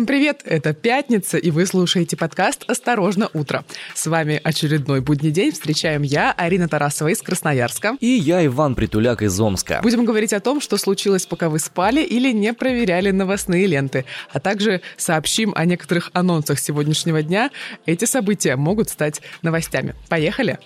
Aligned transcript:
Всем 0.00 0.06
привет! 0.06 0.40
Это 0.46 0.72
пятница, 0.72 1.36
и 1.36 1.50
вы 1.50 1.66
слушаете 1.66 2.16
подкаст 2.16 2.64
«Осторожно, 2.66 3.28
утро». 3.34 3.66
С 3.94 4.06
вами 4.06 4.40
очередной 4.42 5.02
будний 5.02 5.30
день. 5.30 5.52
Встречаем 5.52 6.00
я, 6.00 6.32
Арина 6.32 6.68
Тарасова 6.68 7.08
из 7.08 7.20
Красноярска. 7.20 7.98
И 8.00 8.06
я, 8.06 8.46
Иван 8.46 8.76
Притуляк 8.76 9.20
из 9.20 9.38
Омска. 9.38 9.80
Будем 9.82 10.06
говорить 10.06 10.32
о 10.32 10.40
том, 10.40 10.62
что 10.62 10.78
случилось, 10.78 11.26
пока 11.26 11.50
вы 11.50 11.58
спали 11.58 12.02
или 12.02 12.32
не 12.32 12.54
проверяли 12.54 13.10
новостные 13.10 13.66
ленты. 13.66 14.06
А 14.32 14.40
также 14.40 14.80
сообщим 14.96 15.52
о 15.54 15.66
некоторых 15.66 16.10
анонсах 16.14 16.60
сегодняшнего 16.60 17.22
дня. 17.22 17.50
Эти 17.84 18.06
события 18.06 18.56
могут 18.56 18.88
стать 18.88 19.20
новостями. 19.42 19.94
Поехали! 20.08 20.58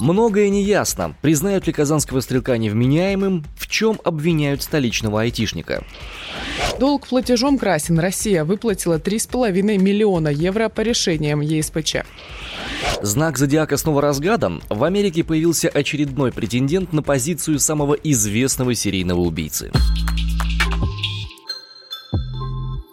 Многое 0.00 0.48
неясно. 0.48 1.14
Признают 1.20 1.66
ли 1.66 1.74
казанского 1.74 2.20
стрелка 2.20 2.56
невменяемым? 2.56 3.44
В 3.54 3.68
чем 3.68 4.00
обвиняют 4.02 4.62
столичного 4.62 5.20
айтишника? 5.20 5.84
Долг 6.78 7.06
платежом 7.06 7.58
красен. 7.58 7.98
Россия 7.98 8.44
выплатила 8.44 8.98
3,5 8.98 9.62
миллиона 9.78 10.28
евро 10.28 10.70
по 10.70 10.80
решениям 10.80 11.42
ЕСПЧ. 11.42 11.96
Знак 13.02 13.36
зодиака 13.36 13.76
снова 13.76 14.00
разгадан. 14.00 14.62
В 14.70 14.84
Америке 14.84 15.22
появился 15.22 15.68
очередной 15.68 16.32
претендент 16.32 16.94
на 16.94 17.02
позицию 17.02 17.58
самого 17.58 17.92
известного 17.94 18.74
серийного 18.74 19.20
убийцы 19.20 19.70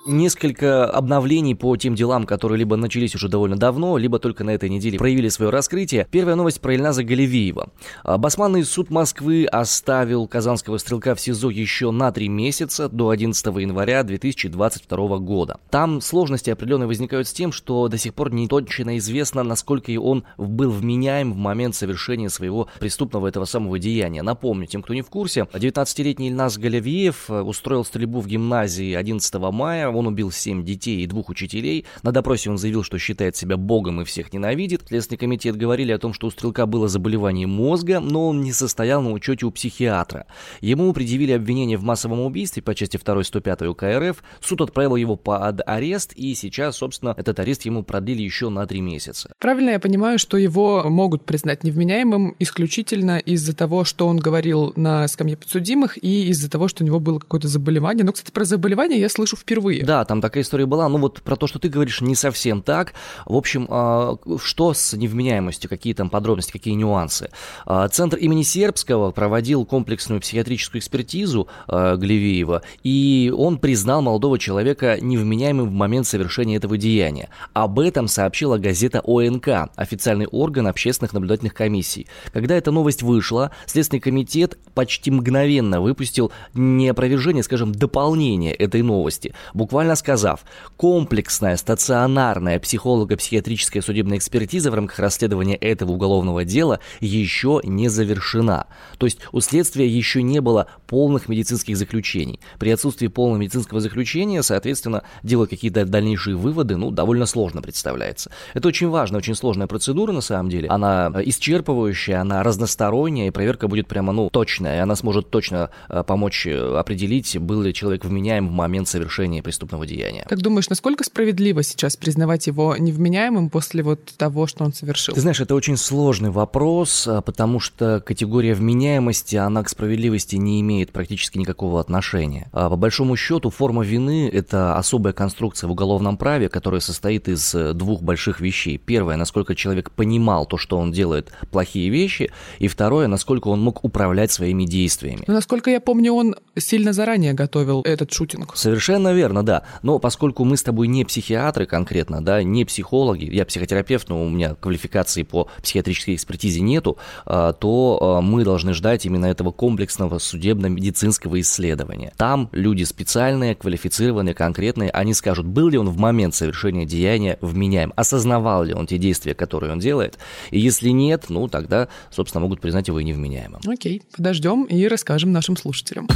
несколько 0.08 0.90
обновлений 0.90 1.54
по 1.56 1.76
тем 1.78 1.96
делам, 1.96 2.26
которые 2.26 2.58
либо 2.60 2.76
начались 2.76 3.14
уже 3.16 3.30
довольно 3.30 3.58
давно, 3.58 3.98
либо 3.98 4.20
только 4.20 4.44
на 4.44 4.52
этой 4.52 4.70
неделе 4.70 4.98
проявили 4.98 5.30
свое 5.30 5.52
раскрытие. 5.52 6.08
Первая 6.10 6.36
новость 6.36 6.62
про 6.62 6.74
Ильназа 6.74 7.04
Галевиева. 7.04 7.70
А, 8.04 8.18
Басманный 8.18 8.64
суд 8.64 8.90
Москвы 8.90 9.46
оставил 9.46 10.28
казанского 10.28 10.78
стрелка 10.78 11.16
в 11.16 11.20
СИЗО 11.20 11.50
еще 11.50 11.92
на 11.92 12.12
три 12.12 12.30
месяца 12.30 12.90
до 12.90 13.10
11 13.10 13.46
января 13.58 14.04
2022 14.04 15.18
года. 15.20 15.60
Там 15.70 16.02
сложности 16.02 16.50
определенные 16.50 16.88
возникают 16.88 17.28
с 17.28 17.34
тем, 17.34 17.52
что 17.52 17.88
до 17.88 17.98
сих 17.98 18.14
пор 18.14 18.34
не 18.34 18.48
точно 18.48 18.98
известно, 18.98 19.44
насколько 19.44 19.92
он 20.00 20.24
был 20.38 20.72
вменяем 20.72 21.34
в 21.34 21.38
момент 21.38 21.76
совершения 21.76 22.30
своего 22.30 22.68
преступного 22.80 23.28
этого 23.28 23.46
самого 23.46 23.80
деяния. 23.80 24.22
Напомню, 24.22 24.68
тем, 24.68 24.82
кто 24.82 24.94
не 24.94 25.02
в 25.02 25.10
курсе, 25.10 25.48
19-летний 25.54 26.30
Ильназ 26.30 26.58
Галевиев 26.58 27.30
э, 27.30 27.42
устроил 27.42 27.86
стрельбу 27.86 28.20
в 28.20 28.28
гимназии 28.28 28.94
11 28.94 29.34
мая 29.52 29.90
он 29.98 30.08
убил 30.08 30.32
семь 30.32 30.64
детей 30.64 31.04
и 31.04 31.08
двух 31.08 31.30
учителей. 31.30 31.86
На 32.04 32.12
допросе 32.12 32.50
он 32.50 32.58
заявил, 32.58 32.84
что 32.84 32.98
считает 32.98 33.36
себя 33.36 33.58
богом 33.58 34.02
и 34.02 34.06
всех 34.06 34.34
ненавидит. 34.34 34.84
Следственный 34.88 35.18
комитет 35.18 35.56
говорили 35.56 35.92
о 35.92 36.00
том, 36.00 36.14
что 36.14 36.28
у 36.28 36.32
стрелка 36.32 36.66
было 36.66 36.88
заболевание 36.88 37.48
мозга, 37.48 38.00
но 38.00 38.30
он 38.30 38.42
не 38.42 38.54
состоял 38.54 39.02
на 39.02 39.12
учете 39.12 39.46
у 39.46 39.52
психиатра. 39.52 40.26
Ему 40.62 40.94
предъявили 40.94 41.32
обвинение 41.32 41.78
в 41.78 41.84
массовом 41.84 42.22
убийстве 42.22 42.62
по 42.64 42.76
части 42.76 42.98
2 43.04 43.24
105 43.24 43.62
УК 43.64 43.84
РФ. 43.84 44.24
Суд 44.42 44.62
отправил 44.62 44.96
его 44.96 45.16
под 45.16 45.62
арест, 45.66 46.14
и 46.14 46.34
сейчас, 46.36 46.78
собственно, 46.78 47.14
этот 47.18 47.40
арест 47.40 47.64
ему 47.66 47.84
продлили 47.84 48.22
еще 48.22 48.50
на 48.50 48.66
три 48.66 48.82
месяца. 48.82 49.32
Правильно 49.40 49.72
я 49.72 49.80
понимаю, 49.80 50.20
что 50.20 50.38
его 50.38 50.84
могут 50.90 51.26
признать 51.26 51.64
невменяемым 51.64 52.36
исключительно 52.40 53.18
из-за 53.20 53.56
того, 53.56 53.84
что 53.84 54.08
он 54.08 54.18
говорил 54.18 54.74
на 54.76 55.08
скамье 55.08 55.38
подсудимых 55.38 56.02
и 56.04 56.28
из-за 56.30 56.50
того, 56.50 56.68
что 56.68 56.84
у 56.84 56.88
него 56.88 57.00
было 57.00 57.20
какое-то 57.20 57.48
заболевание. 57.48 58.04
Но, 58.04 58.14
кстати, 58.14 58.32
про 58.32 58.46
заболевание 58.46 59.00
я 59.00 59.10
слышу 59.10 59.36
впервые. 59.36 59.84
Да, 59.88 60.04
там 60.04 60.20
такая 60.20 60.44
история 60.44 60.66
была. 60.66 60.90
Ну 60.90 60.98
вот 60.98 61.22
про 61.22 61.38
то, 61.38 61.48
что 61.48 61.60
ты 61.60 61.70
говоришь, 61.70 62.02
не 62.02 62.14
совсем 62.14 62.62
так. 62.62 62.94
В 63.26 63.38
общем, 63.38 63.68
а, 63.70 64.18
что 64.44 64.74
с 64.74 64.92
невменяемостью, 64.92 65.70
какие 65.70 65.94
там 65.94 66.10
подробности, 66.10 66.52
какие 66.52 66.74
нюансы. 66.74 67.30
А, 67.66 67.88
центр 67.88 68.18
имени 68.18 68.42
Сербского 68.42 69.12
проводил 69.12 69.66
комплексную 69.66 70.20
психиатрическую 70.20 70.82
экспертизу 70.82 71.48
а, 71.70 71.96
Глевиева, 71.96 72.64
и 72.84 73.34
он 73.34 73.60
признал 73.60 74.02
молодого 74.02 74.38
человека 74.38 74.98
невменяемым 75.00 75.70
в 75.70 75.72
момент 75.72 76.06
совершения 76.06 76.58
этого 76.58 76.78
деяния. 76.78 77.30
Об 77.54 77.80
этом 77.80 78.10
сообщила 78.10 78.58
газета 78.58 79.02
ОНК, 79.06 79.72
официальный 79.78 80.28
орган 80.28 80.68
общественных 80.68 81.14
наблюдательных 81.14 81.54
комиссий. 81.54 82.08
Когда 82.34 82.56
эта 82.56 82.72
новость 82.72 83.04
вышла, 83.04 83.52
Следственный 83.66 84.02
комитет 84.02 84.58
почти 84.74 85.12
мгновенно 85.12 85.80
выпустил 85.80 86.34
неопровержение, 86.54 87.42
скажем, 87.42 87.72
дополнение 87.72 88.54
этой 88.54 88.82
новости. 88.82 89.34
Буквально 89.54 89.77
буквально 89.78 89.96
сказав, 89.96 90.44
комплексная 90.76 91.56
стационарная 91.56 92.60
психолого-психиатрическая 92.60 93.84
судебная 93.84 94.18
экспертиза 94.18 94.72
в 94.72 94.74
рамках 94.74 94.98
расследования 94.98 95.56
этого 95.56 95.92
уголовного 95.92 96.44
дела 96.44 96.80
еще 97.00 97.62
не 97.64 97.88
завершена. 97.88 98.66
То 98.98 99.06
есть 99.06 99.20
у 99.32 99.40
следствия 99.40 99.88
еще 99.88 100.24
не 100.24 100.42
было 100.42 100.66
полных 100.88 101.30
медицинских 101.30 101.78
заключений. 101.78 102.40
При 102.58 102.72
отсутствии 102.72 103.06
полного 103.06 103.38
медицинского 103.38 103.80
заключения, 103.80 104.42
соответственно, 104.42 105.04
делать 105.22 105.52
какие-то 105.52 105.86
дальнейшие 105.86 106.36
выводы, 106.36 106.76
ну, 106.76 106.90
довольно 106.90 107.28
сложно 107.28 107.62
представляется. 107.62 108.32
Это 108.56 108.70
очень 108.70 108.90
важная, 108.90 109.20
очень 109.20 109.36
сложная 109.36 109.68
процедура, 109.68 110.12
на 110.12 110.22
самом 110.22 110.50
деле. 110.50 110.70
Она 110.70 111.12
исчерпывающая, 111.24 112.16
она 112.16 112.42
разносторонняя, 112.42 113.28
и 113.28 113.32
проверка 113.32 113.68
будет 113.68 113.88
прямо, 113.88 114.12
ну, 114.12 114.32
точная, 114.32 114.78
и 114.78 114.80
она 114.80 114.96
сможет 114.96 115.30
точно 115.30 115.70
э, 115.88 116.04
помочь 116.04 116.48
э, 116.48 116.78
определить, 116.80 117.38
был 117.38 117.62
ли 117.62 117.76
человек 117.76 118.06
вменяем 118.06 118.48
в 118.48 118.52
момент 118.52 118.88
совершения 118.88 119.44
преступления 119.44 119.67
преступного 119.68 119.86
деяния. 119.86 120.26
Как 120.28 120.40
думаешь, 120.40 120.70
насколько 120.70 121.04
справедливо 121.04 121.64
сейчас 121.64 121.98
признавать 121.98 122.48
его 122.48 122.76
невменяемым 122.78 123.50
после 123.50 123.84
вот 123.84 124.00
того, 124.18 124.48
что 124.48 124.64
он 124.64 124.74
совершил? 124.74 125.14
Ты 125.14 125.22
знаешь, 125.22 125.42
это 125.42 125.56
очень 125.56 125.78
сложный 125.78 126.30
вопрос, 126.30 127.08
а, 127.08 127.22
потому 127.22 127.60
что 127.60 128.02
категория 128.06 128.54
вменяемости, 128.54 129.36
она 129.36 129.64
к 129.64 129.70
справедливости 129.70 130.36
не 130.38 130.62
имеет 130.62 130.92
практически 130.92 131.38
никакого 131.38 131.80
отношения. 131.80 132.50
А 132.52 132.70
по 132.70 132.76
большому 132.76 133.16
счету, 133.16 133.50
форма 133.50 133.84
вины– 133.84 134.30
это 134.34 134.78
особая 134.78 135.14
конструкция 135.14 135.68
в 135.68 135.72
уголовном 135.72 136.18
праве, 136.18 136.50
которая 136.50 136.82
состоит 136.82 137.28
из 137.28 137.54
э, 137.54 137.74
двух 137.74 138.02
больших 138.02 138.40
вещей. 138.40 138.78
Первое, 138.78 139.18
насколько 139.18 139.56
человек 139.56 139.92
понимал 139.92 140.46
то, 140.46 140.58
что 140.58 140.78
он 140.78 140.92
делает 140.92 141.32
плохие 141.52 141.90
вещи, 141.90 142.32
и 142.60 142.68
второе, 142.68 143.08
насколько 143.08 143.50
он 143.50 143.62
мог 143.62 143.84
управлять 143.84 144.32
своими 144.32 144.66
действиями. 144.66 145.24
Но, 145.28 145.34
насколько 145.34 145.70
я 145.70 145.80
помню, 145.80 146.14
он 146.14 146.36
сильно 146.56 146.94
заранее 146.94 147.34
готовил 147.34 147.82
этот 147.82 148.12
шутинг. 148.12 148.56
Совершенно 148.56 149.14
верно, 149.14 149.44
да. 149.44 149.57
Но 149.84 150.00
поскольку 150.00 150.44
мы 150.44 150.58
с 150.58 150.64
тобой 150.64 150.88
не 150.88 151.06
психиатры 151.06 151.66
конкретно, 151.66 152.24
да, 152.24 152.44
не 152.44 152.66
психологи, 152.66 153.26
я 153.34 153.46
психотерапевт, 153.46 154.10
но 154.10 154.24
у 154.24 154.30
меня 154.30 154.56
квалификации 154.56 155.24
по 155.24 155.48
психиатрической 155.62 156.16
экспертизе 156.16 156.62
нету, 156.62 156.98
а, 157.26 157.54
то 157.54 158.00
а, 158.02 158.22
мы 158.22 158.44
должны 158.44 158.74
ждать 158.74 159.06
именно 159.06 159.26
этого 159.26 159.52
комплексного 159.52 160.20
судебно-медицинского 160.20 161.40
исследования. 161.42 162.14
Там 162.18 162.50
люди 162.52 162.84
специальные, 162.84 163.56
квалифицированные, 163.56 164.34
конкретные, 164.34 164.90
они 164.92 165.14
скажут, 165.14 165.46
был 165.46 165.70
ли 165.70 165.78
он 165.78 165.90
в 165.90 165.98
момент 165.98 166.36
совершения 166.36 166.86
деяния 166.86 167.38
вменяем, 167.42 167.94
осознавал 167.96 168.64
ли 168.64 168.74
он 168.74 168.88
те 168.88 168.98
действия, 168.98 169.34
которые 169.34 169.72
он 169.72 169.80
делает, 169.80 170.18
и 170.52 170.60
если 170.60 170.90
нет, 170.90 171.26
ну 171.30 171.48
тогда, 171.48 171.88
собственно, 172.12 172.42
могут 172.42 172.62
признать 172.62 172.88
его 172.88 173.00
и 173.00 173.04
невменяемым. 173.04 173.62
Окей, 173.68 174.02
подождем 174.16 174.64
и 174.64 174.88
расскажем 174.88 175.32
нашим 175.32 175.58
слушателям. 175.58 176.08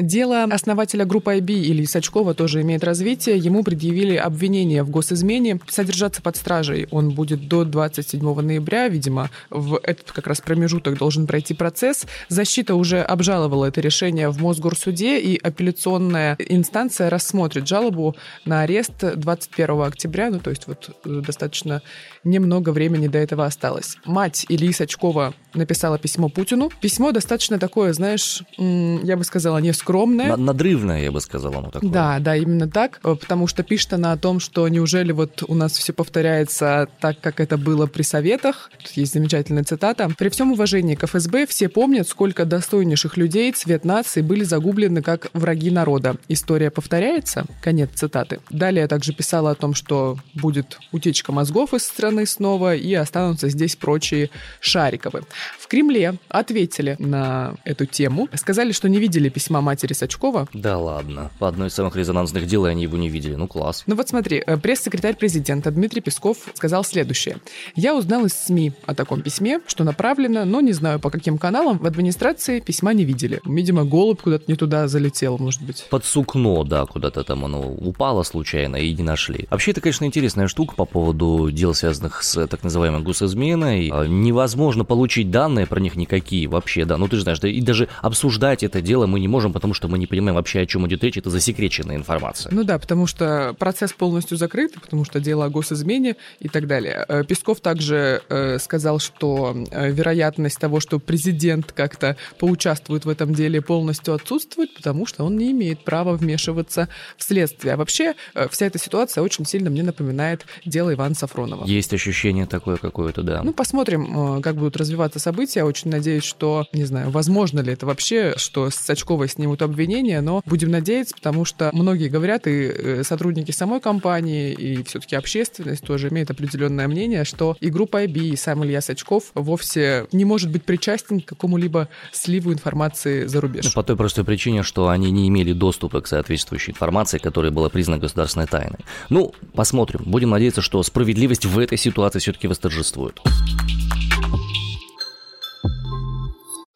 Дело 0.00 0.44
основателя 0.44 1.04
группы 1.04 1.36
IB 1.36 1.52
Ильи 1.52 1.84
Сачкова 1.84 2.32
тоже 2.32 2.62
имеет 2.62 2.82
развитие. 2.84 3.36
Ему 3.36 3.62
предъявили 3.62 4.16
обвинение 4.16 4.82
в 4.82 4.88
госизмене. 4.88 5.60
Содержаться 5.68 6.22
под 6.22 6.36
стражей 6.36 6.88
он 6.90 7.10
будет 7.10 7.48
до 7.48 7.64
27 7.64 8.40
ноября. 8.40 8.88
Видимо, 8.88 9.30
в 9.50 9.78
этот 9.82 10.12
как 10.12 10.26
раз 10.26 10.40
промежуток 10.40 10.96
должен 10.96 11.26
пройти 11.26 11.52
процесс. 11.52 12.06
Защита 12.28 12.76
уже 12.76 13.02
обжаловала 13.02 13.66
это 13.66 13.82
решение 13.82 14.30
в 14.30 14.40
Мосгорсуде, 14.40 15.20
и 15.20 15.36
апелляционная 15.36 16.36
инстанция 16.38 17.10
рассмотрит 17.10 17.68
жалобу 17.68 18.16
на 18.46 18.62
арест 18.62 19.04
21 19.14 19.82
октября. 19.82 20.30
Ну, 20.30 20.38
то 20.38 20.50
есть 20.50 20.66
вот 20.66 20.96
э, 21.04 21.22
достаточно 21.26 21.82
немного 22.24 22.70
времени 22.70 23.06
до 23.06 23.18
этого 23.18 23.44
осталось. 23.44 23.96
Мать 24.06 24.46
Ильи 24.48 24.72
Сачкова 24.72 25.34
написала 25.54 25.98
письмо 25.98 26.28
Путину. 26.28 26.70
Письмо 26.80 27.12
достаточно 27.12 27.58
такое, 27.58 27.92
знаешь, 27.92 28.42
я 28.56 29.16
бы 29.16 29.24
сказала, 29.24 29.58
не 29.58 29.70
скромное. 29.90 30.36
Надрывное, 30.36 31.02
я 31.02 31.12
бы 31.12 31.20
сказала, 31.20 31.58
оно 31.58 31.70
такое. 31.70 31.90
Да, 31.90 32.18
да, 32.20 32.36
именно 32.36 32.68
так, 32.68 33.00
э, 33.02 33.14
потому 33.14 33.46
что 33.46 33.62
пишет 33.62 33.92
она 33.92 34.12
о 34.12 34.16
том, 34.16 34.40
что 34.40 34.68
неужели 34.68 35.12
вот 35.12 35.42
у 35.46 35.54
нас 35.54 35.72
все 35.72 35.92
повторяется 35.92 36.88
так, 37.00 37.20
как 37.20 37.40
это 37.40 37.56
было 37.56 37.86
при 37.86 38.02
Советах. 38.02 38.70
Тут 38.78 38.92
есть 38.92 39.12
замечательная 39.12 39.64
цитата. 39.64 40.10
«При 40.18 40.28
всем 40.28 40.52
уважении 40.52 40.94
к 40.94 41.06
ФСБ 41.06 41.46
все 41.46 41.68
помнят, 41.68 42.08
сколько 42.08 42.44
достойнейших 42.44 43.16
людей 43.16 43.52
цвет 43.52 43.84
нации 43.84 44.22
были 44.22 44.44
загублены 44.44 45.02
как 45.02 45.28
враги 45.32 45.70
народа. 45.70 46.16
История 46.28 46.70
повторяется?» 46.70 47.44
Конец 47.62 47.90
цитаты. 47.94 48.40
Далее 48.50 48.86
также 48.86 49.12
писала 49.12 49.50
о 49.50 49.54
том, 49.54 49.74
что 49.74 50.18
будет 50.34 50.78
утечка 50.92 51.32
мозгов 51.32 51.74
из 51.74 51.84
страны 51.84 52.26
снова 52.26 52.74
и 52.74 52.94
останутся 52.94 53.48
здесь 53.48 53.76
прочие 53.76 54.30
Шариковы. 54.60 55.22
В 55.58 55.66
Кремле 55.66 56.14
ответили 56.28 56.96
на 56.98 57.54
эту 57.64 57.86
тему. 57.86 58.28
Сказали, 58.34 58.72
что 58.72 58.88
не 58.88 58.98
видели 58.98 59.28
письма 59.28 59.60
матери 59.60 59.79
матери 59.80 59.94
Сачкова. 59.94 60.46
Да 60.52 60.78
ладно. 60.78 61.30
По 61.38 61.48
одной 61.48 61.68
из 61.68 61.74
самых 61.74 61.96
резонансных 61.96 62.46
дел, 62.46 62.66
и 62.66 62.70
они 62.70 62.82
его 62.82 62.98
не 62.98 63.08
видели. 63.08 63.34
Ну, 63.34 63.46
класс. 63.46 63.84
Ну 63.86 63.94
вот 63.94 64.08
смотри, 64.08 64.42
э, 64.46 64.56
пресс-секретарь 64.58 65.16
президента 65.16 65.70
Дмитрий 65.70 66.02
Песков 66.02 66.36
сказал 66.54 66.84
следующее. 66.84 67.38
«Я 67.74 67.96
узнал 67.96 68.26
из 68.26 68.34
СМИ 68.34 68.72
о 68.86 68.94
таком 68.94 69.22
письме, 69.22 69.60
что 69.66 69.84
направлено, 69.84 70.44
но 70.44 70.60
не 70.60 70.72
знаю 70.72 71.00
по 71.00 71.10
каким 71.10 71.38
каналам, 71.38 71.78
в 71.78 71.86
администрации 71.86 72.60
письма 72.60 72.92
не 72.92 73.04
видели. 73.04 73.40
Видимо, 73.46 73.84
голубь 73.84 74.20
куда-то 74.20 74.44
не 74.48 74.56
туда 74.56 74.86
залетел, 74.86 75.38
может 75.38 75.62
быть». 75.62 75.86
Под 75.88 76.04
сукно, 76.04 76.64
да, 76.64 76.84
куда-то 76.84 77.24
там 77.24 77.44
оно 77.44 77.60
упало 77.60 78.22
случайно 78.22 78.76
и 78.76 78.92
не 78.92 79.02
нашли. 79.02 79.46
Вообще, 79.50 79.70
это, 79.70 79.80
конечно, 79.80 80.04
интересная 80.04 80.48
штука 80.48 80.74
по 80.74 80.84
поводу 80.84 81.50
дел, 81.50 81.72
связанных 81.74 82.22
с 82.22 82.46
так 82.46 82.62
называемой 82.62 83.00
госизменой. 83.00 83.90
А, 83.90 84.04
невозможно 84.06 84.84
получить 84.84 85.30
данные 85.30 85.66
про 85.66 85.80
них 85.80 85.96
никакие 85.96 86.48
вообще, 86.48 86.84
да. 86.84 86.98
Ну, 86.98 87.08
ты 87.08 87.16
же 87.16 87.22
знаешь, 87.22 87.40
да, 87.40 87.48
и 87.48 87.60
даже 87.60 87.88
обсуждать 88.02 88.62
это 88.62 88.82
дело 88.82 89.06
мы 89.06 89.20
не 89.20 89.28
можем, 89.28 89.52
потому 89.52 89.69
что 89.74 89.88
мы 89.88 89.98
не 89.98 90.06
понимаем 90.06 90.36
вообще, 90.36 90.60
о 90.60 90.66
чем 90.66 90.86
идет 90.86 91.02
речь. 91.04 91.16
Это 91.16 91.30
засекреченная 91.30 91.96
информация. 91.96 92.52
Ну 92.52 92.64
да, 92.64 92.78
потому 92.78 93.06
что 93.06 93.54
процесс 93.58 93.92
полностью 93.92 94.36
закрыт, 94.36 94.74
потому 94.80 95.04
что 95.04 95.20
дело 95.20 95.44
о 95.46 95.48
госизмене 95.48 96.16
и 96.38 96.48
так 96.48 96.66
далее. 96.66 97.04
Э, 97.08 97.24
Песков 97.24 97.60
также 97.60 98.22
э, 98.28 98.58
сказал, 98.58 98.98
что 98.98 99.56
э, 99.70 99.90
вероятность 99.90 100.58
того, 100.58 100.80
что 100.80 100.98
президент 100.98 101.72
как-то 101.72 102.16
поучаствует 102.38 103.04
в 103.04 103.08
этом 103.08 103.34
деле, 103.34 103.60
полностью 103.60 104.14
отсутствует, 104.14 104.74
потому 104.74 105.06
что 105.06 105.24
он 105.24 105.36
не 105.36 105.50
имеет 105.52 105.84
права 105.84 106.12
вмешиваться 106.12 106.88
в 107.16 107.24
следствие. 107.24 107.74
А 107.74 107.76
вообще 107.76 108.14
вся 108.50 108.66
эта 108.66 108.78
ситуация 108.78 109.22
очень 109.22 109.44
сильно 109.44 109.70
мне 109.70 109.82
напоминает 109.82 110.46
дело 110.64 110.92
Ивана 110.92 111.14
Сафронова. 111.14 111.64
Есть 111.66 111.92
ощущение 111.92 112.46
такое 112.46 112.76
какое-то, 112.76 113.22
да. 113.22 113.42
Ну, 113.42 113.52
посмотрим, 113.52 114.40
как 114.42 114.56
будут 114.56 114.76
развиваться 114.76 115.18
события. 115.18 115.64
Очень 115.64 115.90
надеюсь, 115.90 116.24
что, 116.24 116.66
не 116.72 116.84
знаю, 116.84 117.10
возможно 117.10 117.60
ли 117.60 117.72
это 117.72 117.86
вообще, 117.86 118.34
что 118.36 118.70
с 118.70 118.76
Сачковой 118.76 119.28
снимут 119.28 119.49
обвинения, 119.62 120.20
но 120.20 120.42
будем 120.46 120.70
надеяться, 120.70 121.14
потому 121.14 121.44
что 121.44 121.70
многие 121.72 122.08
говорят, 122.08 122.46
и 122.46 123.02
сотрудники 123.02 123.50
самой 123.50 123.80
компании, 123.80 124.52
и 124.52 124.82
все-таки 124.84 125.16
общественность 125.16 125.84
тоже 125.84 126.08
имеет 126.08 126.30
определенное 126.30 126.88
мнение, 126.88 127.24
что 127.24 127.56
и 127.60 127.70
группа 127.70 128.04
IB, 128.04 128.30
и 128.30 128.36
сам 128.36 128.64
Илья 128.64 128.80
Сачков 128.80 129.30
вовсе 129.34 130.06
не 130.12 130.24
может 130.24 130.50
быть 130.50 130.64
причастен 130.64 131.20
к 131.20 131.26
какому-либо 131.26 131.88
сливу 132.12 132.52
информации 132.52 133.26
за 133.26 133.40
рубеж. 133.40 133.64
Ну, 133.64 133.70
по 133.72 133.82
той 133.82 133.96
простой 133.96 134.24
причине, 134.24 134.62
что 134.62 134.88
они 134.88 135.10
не 135.10 135.28
имели 135.28 135.52
доступа 135.52 136.00
к 136.00 136.06
соответствующей 136.06 136.72
информации, 136.72 137.18
которая 137.18 137.52
была 137.52 137.68
признана 137.68 137.98
государственной 137.98 138.46
тайной. 138.46 138.78
Ну, 139.08 139.32
посмотрим. 139.54 140.02
Будем 140.06 140.30
надеяться, 140.30 140.62
что 140.62 140.82
справедливость 140.82 141.44
в 141.44 141.58
этой 141.58 141.78
ситуации 141.78 142.18
все-таки 142.18 142.48
восторжествует. 142.48 143.20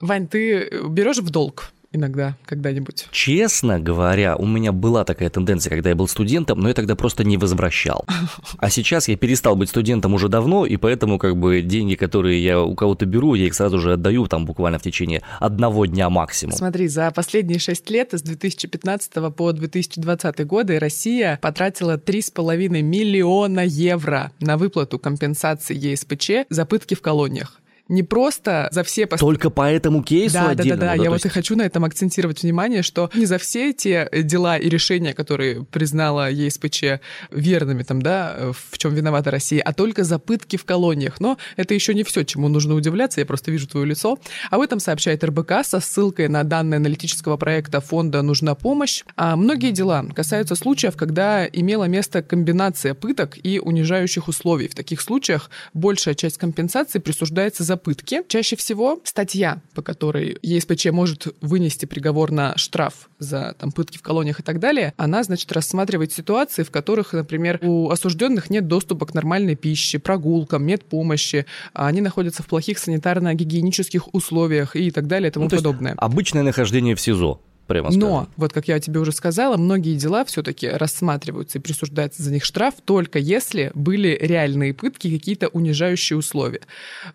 Вань, 0.00 0.26
ты 0.28 0.70
берешь 0.88 1.18
в 1.18 1.30
долг 1.30 1.72
иногда, 1.94 2.36
когда-нибудь? 2.46 3.06
Честно 3.10 3.80
говоря, 3.80 4.36
у 4.36 4.46
меня 4.46 4.72
была 4.72 5.04
такая 5.04 5.30
тенденция, 5.30 5.70
когда 5.70 5.90
я 5.90 5.96
был 5.96 6.08
студентом, 6.08 6.60
но 6.60 6.68
я 6.68 6.74
тогда 6.74 6.96
просто 6.96 7.24
не 7.24 7.36
возвращал. 7.36 8.04
А 8.58 8.70
сейчас 8.70 9.08
я 9.08 9.16
перестал 9.16 9.56
быть 9.56 9.68
студентом 9.68 10.14
уже 10.14 10.28
давно, 10.28 10.64
и 10.64 10.76
поэтому 10.76 11.18
как 11.18 11.36
бы 11.36 11.60
деньги, 11.60 11.94
которые 11.94 12.42
я 12.42 12.60
у 12.60 12.74
кого-то 12.74 13.04
беру, 13.04 13.34
я 13.34 13.46
их 13.46 13.54
сразу 13.54 13.78
же 13.78 13.92
отдаю 13.92 14.26
там 14.26 14.46
буквально 14.46 14.78
в 14.78 14.82
течение 14.82 15.22
одного 15.38 15.86
дня 15.86 16.08
максимум. 16.08 16.56
Смотри, 16.56 16.88
за 16.88 17.10
последние 17.10 17.58
шесть 17.58 17.90
лет, 17.90 18.12
с 18.12 18.22
2015 18.22 19.12
по 19.34 19.52
2020 19.52 20.46
годы, 20.46 20.78
Россия 20.78 21.38
потратила 21.42 21.96
3,5 21.96 22.82
миллиона 22.82 23.60
евро 23.60 24.32
на 24.40 24.56
выплату 24.56 24.98
компенсации 24.98 25.76
ЕСПЧ 25.76 26.46
за 26.48 26.64
пытки 26.64 26.94
в 26.94 27.02
колониях 27.02 27.60
не 27.88 28.02
просто 28.02 28.68
за 28.70 28.82
все... 28.82 29.06
Пост... 29.06 29.20
Только 29.20 29.50
по 29.50 29.70
этому 29.70 30.02
кейсу 30.02 30.34
да, 30.34 30.50
отдельно? 30.50 30.76
Да, 30.76 30.86
да, 30.86 30.96
да, 30.96 31.02
я 31.02 31.10
вот 31.10 31.24
и 31.24 31.28
хочу 31.28 31.56
на 31.56 31.62
этом 31.62 31.84
акцентировать 31.84 32.42
внимание, 32.42 32.82
что 32.82 33.10
не 33.14 33.26
за 33.26 33.38
все 33.38 33.72
те 33.72 34.08
дела 34.12 34.56
и 34.56 34.68
решения, 34.68 35.12
которые 35.12 35.64
признала 35.64 36.30
ЕСПЧ 36.30 36.84
верными, 37.30 37.82
там, 37.82 38.00
да, 38.00 38.52
в 38.52 38.78
чем 38.78 38.94
виновата 38.94 39.30
Россия, 39.30 39.62
а 39.62 39.72
только 39.72 40.04
за 40.04 40.18
пытки 40.18 40.56
в 40.56 40.64
колониях. 40.64 41.20
Но 41.20 41.38
это 41.56 41.74
еще 41.74 41.94
не 41.94 42.04
все, 42.04 42.24
чему 42.24 42.48
нужно 42.48 42.74
удивляться, 42.74 43.20
я 43.20 43.26
просто 43.26 43.50
вижу 43.50 43.66
твое 43.66 43.86
лицо. 43.86 44.18
Об 44.50 44.60
этом 44.60 44.80
сообщает 44.80 45.22
РБК 45.22 45.64
со 45.64 45.80
ссылкой 45.80 46.28
на 46.28 46.42
данные 46.44 46.76
аналитического 46.76 47.36
проекта 47.36 47.80
фонда 47.80 48.22
«Нужна 48.22 48.54
помощь». 48.54 49.04
А 49.16 49.36
многие 49.36 49.72
дела 49.72 50.04
касаются 50.14 50.54
случаев, 50.54 50.96
когда 50.96 51.46
имела 51.46 51.84
место 51.84 52.22
комбинация 52.22 52.94
пыток 52.94 53.36
и 53.42 53.58
унижающих 53.58 54.28
условий. 54.28 54.68
В 54.68 54.74
таких 54.74 55.00
случаях 55.00 55.50
большая 55.74 56.14
часть 56.14 56.38
компенсации 56.38 56.98
присуждается 56.98 57.62
за 57.62 57.73
за 57.74 57.76
пытки. 57.76 58.22
Чаще 58.28 58.56
всего 58.56 59.00
статья, 59.04 59.60
по 59.74 59.82
которой 59.82 60.38
ЕСПЧ 60.42 60.86
может 60.86 61.26
вынести 61.40 61.86
приговор 61.86 62.30
на 62.30 62.56
штраф 62.56 63.08
за 63.18 63.54
там, 63.58 63.72
пытки 63.72 63.98
в 63.98 64.02
колониях 64.02 64.40
и 64.40 64.42
так 64.42 64.60
далее, 64.60 64.94
она, 64.96 65.22
значит, 65.22 65.50
рассматривает 65.52 66.12
ситуации, 66.12 66.62
в 66.62 66.70
которых, 66.70 67.12
например, 67.12 67.58
у 67.62 67.90
осужденных 67.90 68.50
нет 68.50 68.68
доступа 68.68 69.06
к 69.06 69.14
нормальной 69.14 69.56
пище, 69.56 69.98
прогулкам, 69.98 70.64
медпомощи, 70.64 71.46
а 71.72 71.88
они 71.88 72.00
находятся 72.00 72.42
в 72.42 72.46
плохих 72.46 72.78
санитарно-гигиенических 72.78 74.08
условиях 74.12 74.76
и 74.76 74.90
так 74.90 75.06
далее 75.06 75.30
и 75.30 75.32
тому 75.32 75.48
ну, 75.50 75.56
подобное. 75.56 75.94
Обычное 75.96 76.42
нахождение 76.42 76.94
в 76.94 77.00
СИЗО 77.00 77.40
прямо 77.66 77.90
скажем. 77.90 78.08
Но, 78.08 78.28
вот 78.36 78.52
как 78.52 78.68
я 78.68 78.78
тебе 78.80 79.00
уже 79.00 79.12
сказала, 79.12 79.56
многие 79.56 79.96
дела 79.96 80.24
все-таки 80.24 80.68
рассматриваются 80.68 81.58
и 81.58 81.60
присуждается 81.60 82.22
за 82.22 82.32
них 82.32 82.44
штраф 82.44 82.74
только 82.84 83.18
если 83.18 83.70
были 83.74 84.18
реальные 84.20 84.74
пытки, 84.74 85.10
какие-то 85.10 85.48
унижающие 85.48 86.16
условия. 86.16 86.60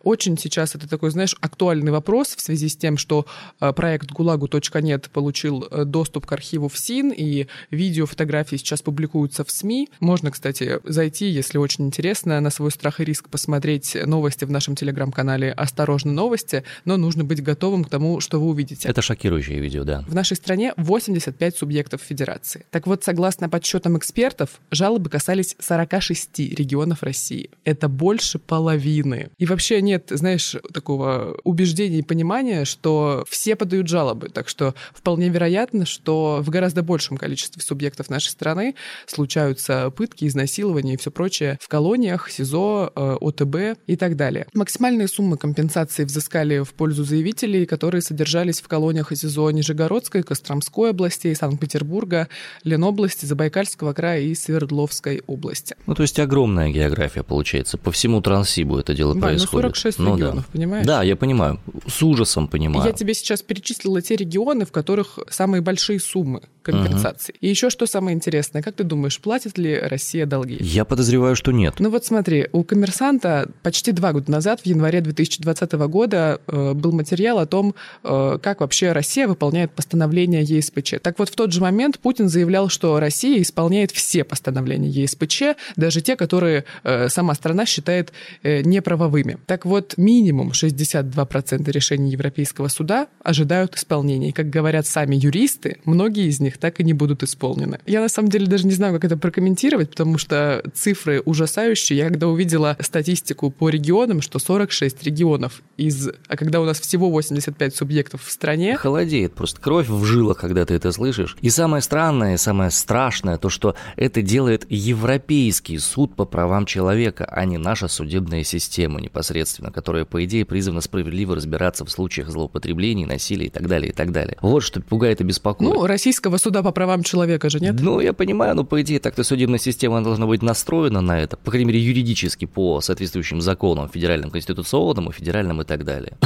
Очень 0.04 0.38
сейчас 0.38 0.75
это 0.75 0.88
такой, 0.88 1.12
знаешь, 1.12 1.36
актуальный 1.42 1.92
вопрос 1.92 2.36
в 2.36 2.42
связи 2.42 2.69
с 2.69 2.75
тем, 2.75 2.98
что 2.98 3.25
э, 3.60 3.72
проект 3.74 4.12
гулагу.нет 4.12 5.10
получил 5.12 5.68
э, 5.69 5.86
доступ 5.86 6.25
к 6.25 6.31
архиву 6.31 6.68
в 6.68 6.78
СИН, 6.78 7.12
и 7.16 7.48
видео, 7.72 8.06
фотографии 8.06 8.56
сейчас 8.56 8.81
публикуются 8.81 9.44
в 9.44 9.51
СМИ. 9.51 9.90
Можно, 10.00 10.31
кстати, 10.31 10.80
зайти, 10.84 11.28
если 11.28 11.57
очень 11.57 11.88
интересно, 11.88 12.40
на 12.40 12.50
свой 12.50 12.72
страх 12.72 13.00
и 13.00 13.04
риск 13.06 13.30
посмотреть 13.30 13.98
новости 14.06 14.46
в 14.46 14.51
нашем 14.51 14.75
телеграм-канале 14.75 15.51
«Осторожно, 15.51 16.12
новости», 16.12 16.63
но 16.86 16.98
нужно 16.98 17.24
быть 17.24 17.44
готовым 17.44 17.84
к 17.84 17.90
тому, 17.90 18.19
что 18.19 18.40
вы 18.40 18.48
увидите. 18.48 18.88
Это 18.88 19.01
шокирующее 19.01 19.60
видео, 19.60 19.84
да. 19.84 20.04
В 20.07 20.16
нашей 20.16 20.38
стране 20.39 20.74
85 20.77 21.57
субъектов 21.57 22.01
федерации. 22.01 22.65
Так 22.71 22.88
вот, 22.88 23.03
согласно 23.03 23.50
подсчетам 23.50 23.97
экспертов, 23.97 24.62
жалобы 24.71 25.09
касались 25.09 25.56
46 25.59 26.39
регионов 26.39 27.03
России. 27.03 27.50
Это 27.63 27.88
больше 27.88 28.39
половины. 28.39 29.30
И 29.38 29.45
вообще 29.45 29.81
нет, 29.81 30.07
знаешь, 30.09 30.56
такого 30.74 31.38
убеждения 31.43 32.00
и 32.00 32.03
понимания, 32.03 32.65
что 32.65 33.25
все 33.29 33.55
подают 33.55 33.88
жалобы. 33.88 34.29
Так 34.29 34.50
что 34.50 34.74
вполне 34.93 35.29
вероятно, 35.29 35.86
что 35.86 36.39
в 36.41 36.50
гораздо 36.50 36.84
большем 36.84 37.17
количестве 37.17 37.62
субъектов 37.62 38.10
нашей 38.10 38.29
страны 38.29 38.75
случаются 39.05 39.91
пытки, 39.91 40.25
изнасилования 40.25 40.93
и 40.93 40.98
все 40.98 41.12
прочее 41.12 41.58
в 41.62 41.67
колониях, 41.67 42.29
СИЗО, 42.29 42.91
э, 42.96 43.17
ОТБ 43.19 43.79
и 43.88 43.96
так 43.96 44.15
далее. 44.15 44.48
Максимальные 44.53 45.08
суммы 45.08 45.38
компенсации 45.38 46.03
взыскали 46.03 46.60
в 46.60 46.74
пользу 46.74 47.03
заявителей, 47.03 47.65
которые 47.65 48.01
содержались 48.01 48.62
в 48.62 48.67
колониях 48.67 49.12
и 49.12 49.15
СИЗО 49.15 49.51
Нижегородской, 49.51 50.24
Костромской 50.29 50.91
областей, 50.91 51.36
Санкт-Петербурга, 51.36 52.27
Ленобласти, 52.63 53.25
Забайкальского 53.25 53.93
края 53.93 54.21
и 54.21 54.36
Свердловской 54.36 55.24
области. 55.25 55.75
Ну, 55.88 55.95
то 55.95 56.03
есть 56.03 56.19
огромная 56.19 56.69
география, 56.69 57.24
получается. 57.24 57.79
По 57.79 57.91
всему 57.91 58.21
Транссибу 58.21 58.77
это 58.77 58.93
дело 58.93 59.15
да, 59.15 59.21
происходит. 59.21 59.53
Ну, 59.53 59.59
46 59.69 60.00
ну, 60.00 60.15
регионов, 60.15 60.45
да. 60.45 60.51
понимаешь? 60.53 60.86
Да, 60.86 61.01
я 61.01 61.15
понимаю. 61.15 61.59
С 61.88 62.03
ужасом 62.03 62.48
понимаю. 62.48 62.86
Я 62.86 62.93
тебе 62.93 63.15
сейчас 63.15 63.41
перечислила 63.41 64.03
те 64.03 64.15
регионы, 64.15 64.67
в 64.67 64.71
которых 64.71 65.17
самые 65.29 65.62
большие 65.62 66.00
суммы 66.00 66.41
компенсаций. 66.62 67.33
Угу. 67.33 67.39
И 67.41 67.50
еще 67.50 67.71
что 67.71 67.88
самое 67.88 68.15
интересное, 68.15 68.62
как 68.62 68.75
ты 68.75 68.83
думаешь, 68.83 69.19
платит 69.19 69.57
ли 69.57 69.79
Россия 69.79 70.27
долги? 70.27 70.57
Я 70.59 70.86
подозреваю, 70.86 71.36
что 71.36 71.51
нет. 71.51 71.75
Ну 71.79 71.89
вот 71.89 72.05
смотри, 72.05 72.48
у 72.51 72.63
коммерсанта 72.63 73.50
почти 73.63 73.91
два 73.91 74.13
года 74.13 74.29
назад, 74.29 74.62
в 74.62 74.65
январе 74.67 75.01
2020 75.01 75.71
года, 75.88 76.39
э, 76.45 76.74
был 76.74 76.91
материал 76.91 77.39
о 77.39 77.48
том, 77.48 77.74
э, 78.03 78.38
как 78.41 78.62
вообще 78.62 78.91
Россия 78.91 79.27
выполняет 79.27 79.71
постановление 79.71 80.19
ЕСПЧ. 80.26 80.96
Так 81.02 81.20
вот, 81.20 81.30
в 81.30 81.36
тот 81.36 81.52
же 81.52 81.62
момент 81.62 82.00
Путин 82.00 82.30
заявлял, 82.30 82.70
что 82.70 83.00
Россия 83.00 83.42
исполняет 83.42 83.92
все 83.92 84.24
постановления 84.24 84.90
ЕСПЧ, 84.90 85.44
даже 85.76 86.02
те, 86.02 86.16
которые 86.16 86.66
э, 86.84 87.10
сама 87.10 87.34
страна 87.36 87.66
считает 87.66 88.12
неправовыми. 88.44 89.38
Так 89.46 89.66
вот, 89.66 89.96
минимум 89.98 90.52
62% 90.52 91.72
решений 91.72 92.12
Европейского 92.12 92.68
суда 92.68 93.08
ожидают 93.24 93.76
исполнения. 93.76 94.30
И, 94.30 94.32
как 94.32 94.50
говорят 94.50 94.86
сами 94.88 95.16
юристы, 95.16 95.78
многие 95.86 96.28
из 96.28 96.40
них 96.40 96.58
так 96.58 96.80
и 96.80 96.84
не 96.84 96.94
будут 96.94 97.24
исполнены. 97.24 97.80
Я 97.86 98.02
на 98.02 98.10
самом 98.10 98.30
деле 98.30 98.48
даже 98.48 98.66
не 98.66 98.74
знаю, 98.74 98.94
как 98.94 99.06
это 99.06 99.18
прокомментировать, 99.18 99.90
потому 99.90 100.18
что 100.18 100.64
цифры 100.74 101.22
ужасающие. 101.22 101.98
Я 101.98 102.10
когда 102.10 102.28
увидела 102.28 102.78
статистику 102.80 103.52
по 103.52 103.70
регионам, 103.70 104.22
что 104.22 104.40
46 104.40 105.04
регионов 105.04 105.62
из... 105.78 106.10
А 106.28 106.38
когда 106.38 106.62
у 106.62 106.66
нас 106.66 106.80
всего 106.80 107.10
85 107.10 107.76
субъектов 107.76 108.24
в 108.24 108.32
стране... 108.32 108.78
Холодеет 108.78 109.34
просто. 109.34 109.60
Кровь 109.62 109.88
в 109.88 110.04
жилах, 110.10 110.38
когда 110.38 110.66
ты 110.66 110.74
это 110.74 110.92
слышишь. 110.92 111.38
И 111.42 111.50
самое 111.50 111.82
странное, 111.82 112.38
самое 112.38 112.72
страшное, 112.72 113.38
то, 113.38 113.50
что 113.50 113.75
это 113.96 114.22
делает 114.22 114.66
Европейский 114.70 115.78
суд 115.78 116.16
по 116.16 116.25
правам 116.25 116.66
человека, 116.66 117.25
а 117.25 117.46
не 117.46 117.58
наша 117.58 117.88
судебная 117.88 118.44
система 118.44 119.00
непосредственно, 119.00 119.72
которая, 119.72 120.06
по 120.06 120.24
идее, 120.25 120.46
призвана 120.46 120.82
справедливо 120.82 121.36
разбираться 121.36 121.86
в 121.86 121.92
случаях 121.92 122.30
злоупотреблений, 122.30 123.06
насилия 123.06 123.48
и 123.48 123.50
так 123.50 123.68
далее, 123.68 123.92
и 123.92 123.94
так 123.94 124.12
далее. 124.12 124.38
Вот 124.42 124.62
что 124.62 124.82
пугает 124.82 125.22
и 125.22 125.24
беспокоит. 125.24 125.72
Ну, 125.72 125.86
российского 125.86 126.38
суда 126.38 126.63
по 126.63 126.72
правам 126.72 127.04
человека 127.04 127.50
же 127.50 127.60
нет? 127.60 127.75
Ну, 127.80 128.00
я 128.00 128.13
понимаю, 128.13 128.56
но, 128.56 128.63
по 128.63 128.82
идее, 128.82 129.00
так-то 129.00 129.24
судебная 129.24 129.60
система 129.60 130.04
должна 130.04 130.25
быть 130.25 130.42
настроена 130.42 131.01
на 131.01 131.20
это, 131.20 131.38
по 131.38 131.51
крайней 131.51 131.68
мере, 131.68 131.80
юридически 131.80 132.46
по 132.46 132.82
соответствующим 132.82 133.42
законам, 133.42 133.89
федеральным 133.89 134.32
конституционным 134.32 135.10
и 135.10 135.13
федеральным 135.13 135.62
и 135.62 135.66
так 135.66 135.86
далее. 135.86 136.18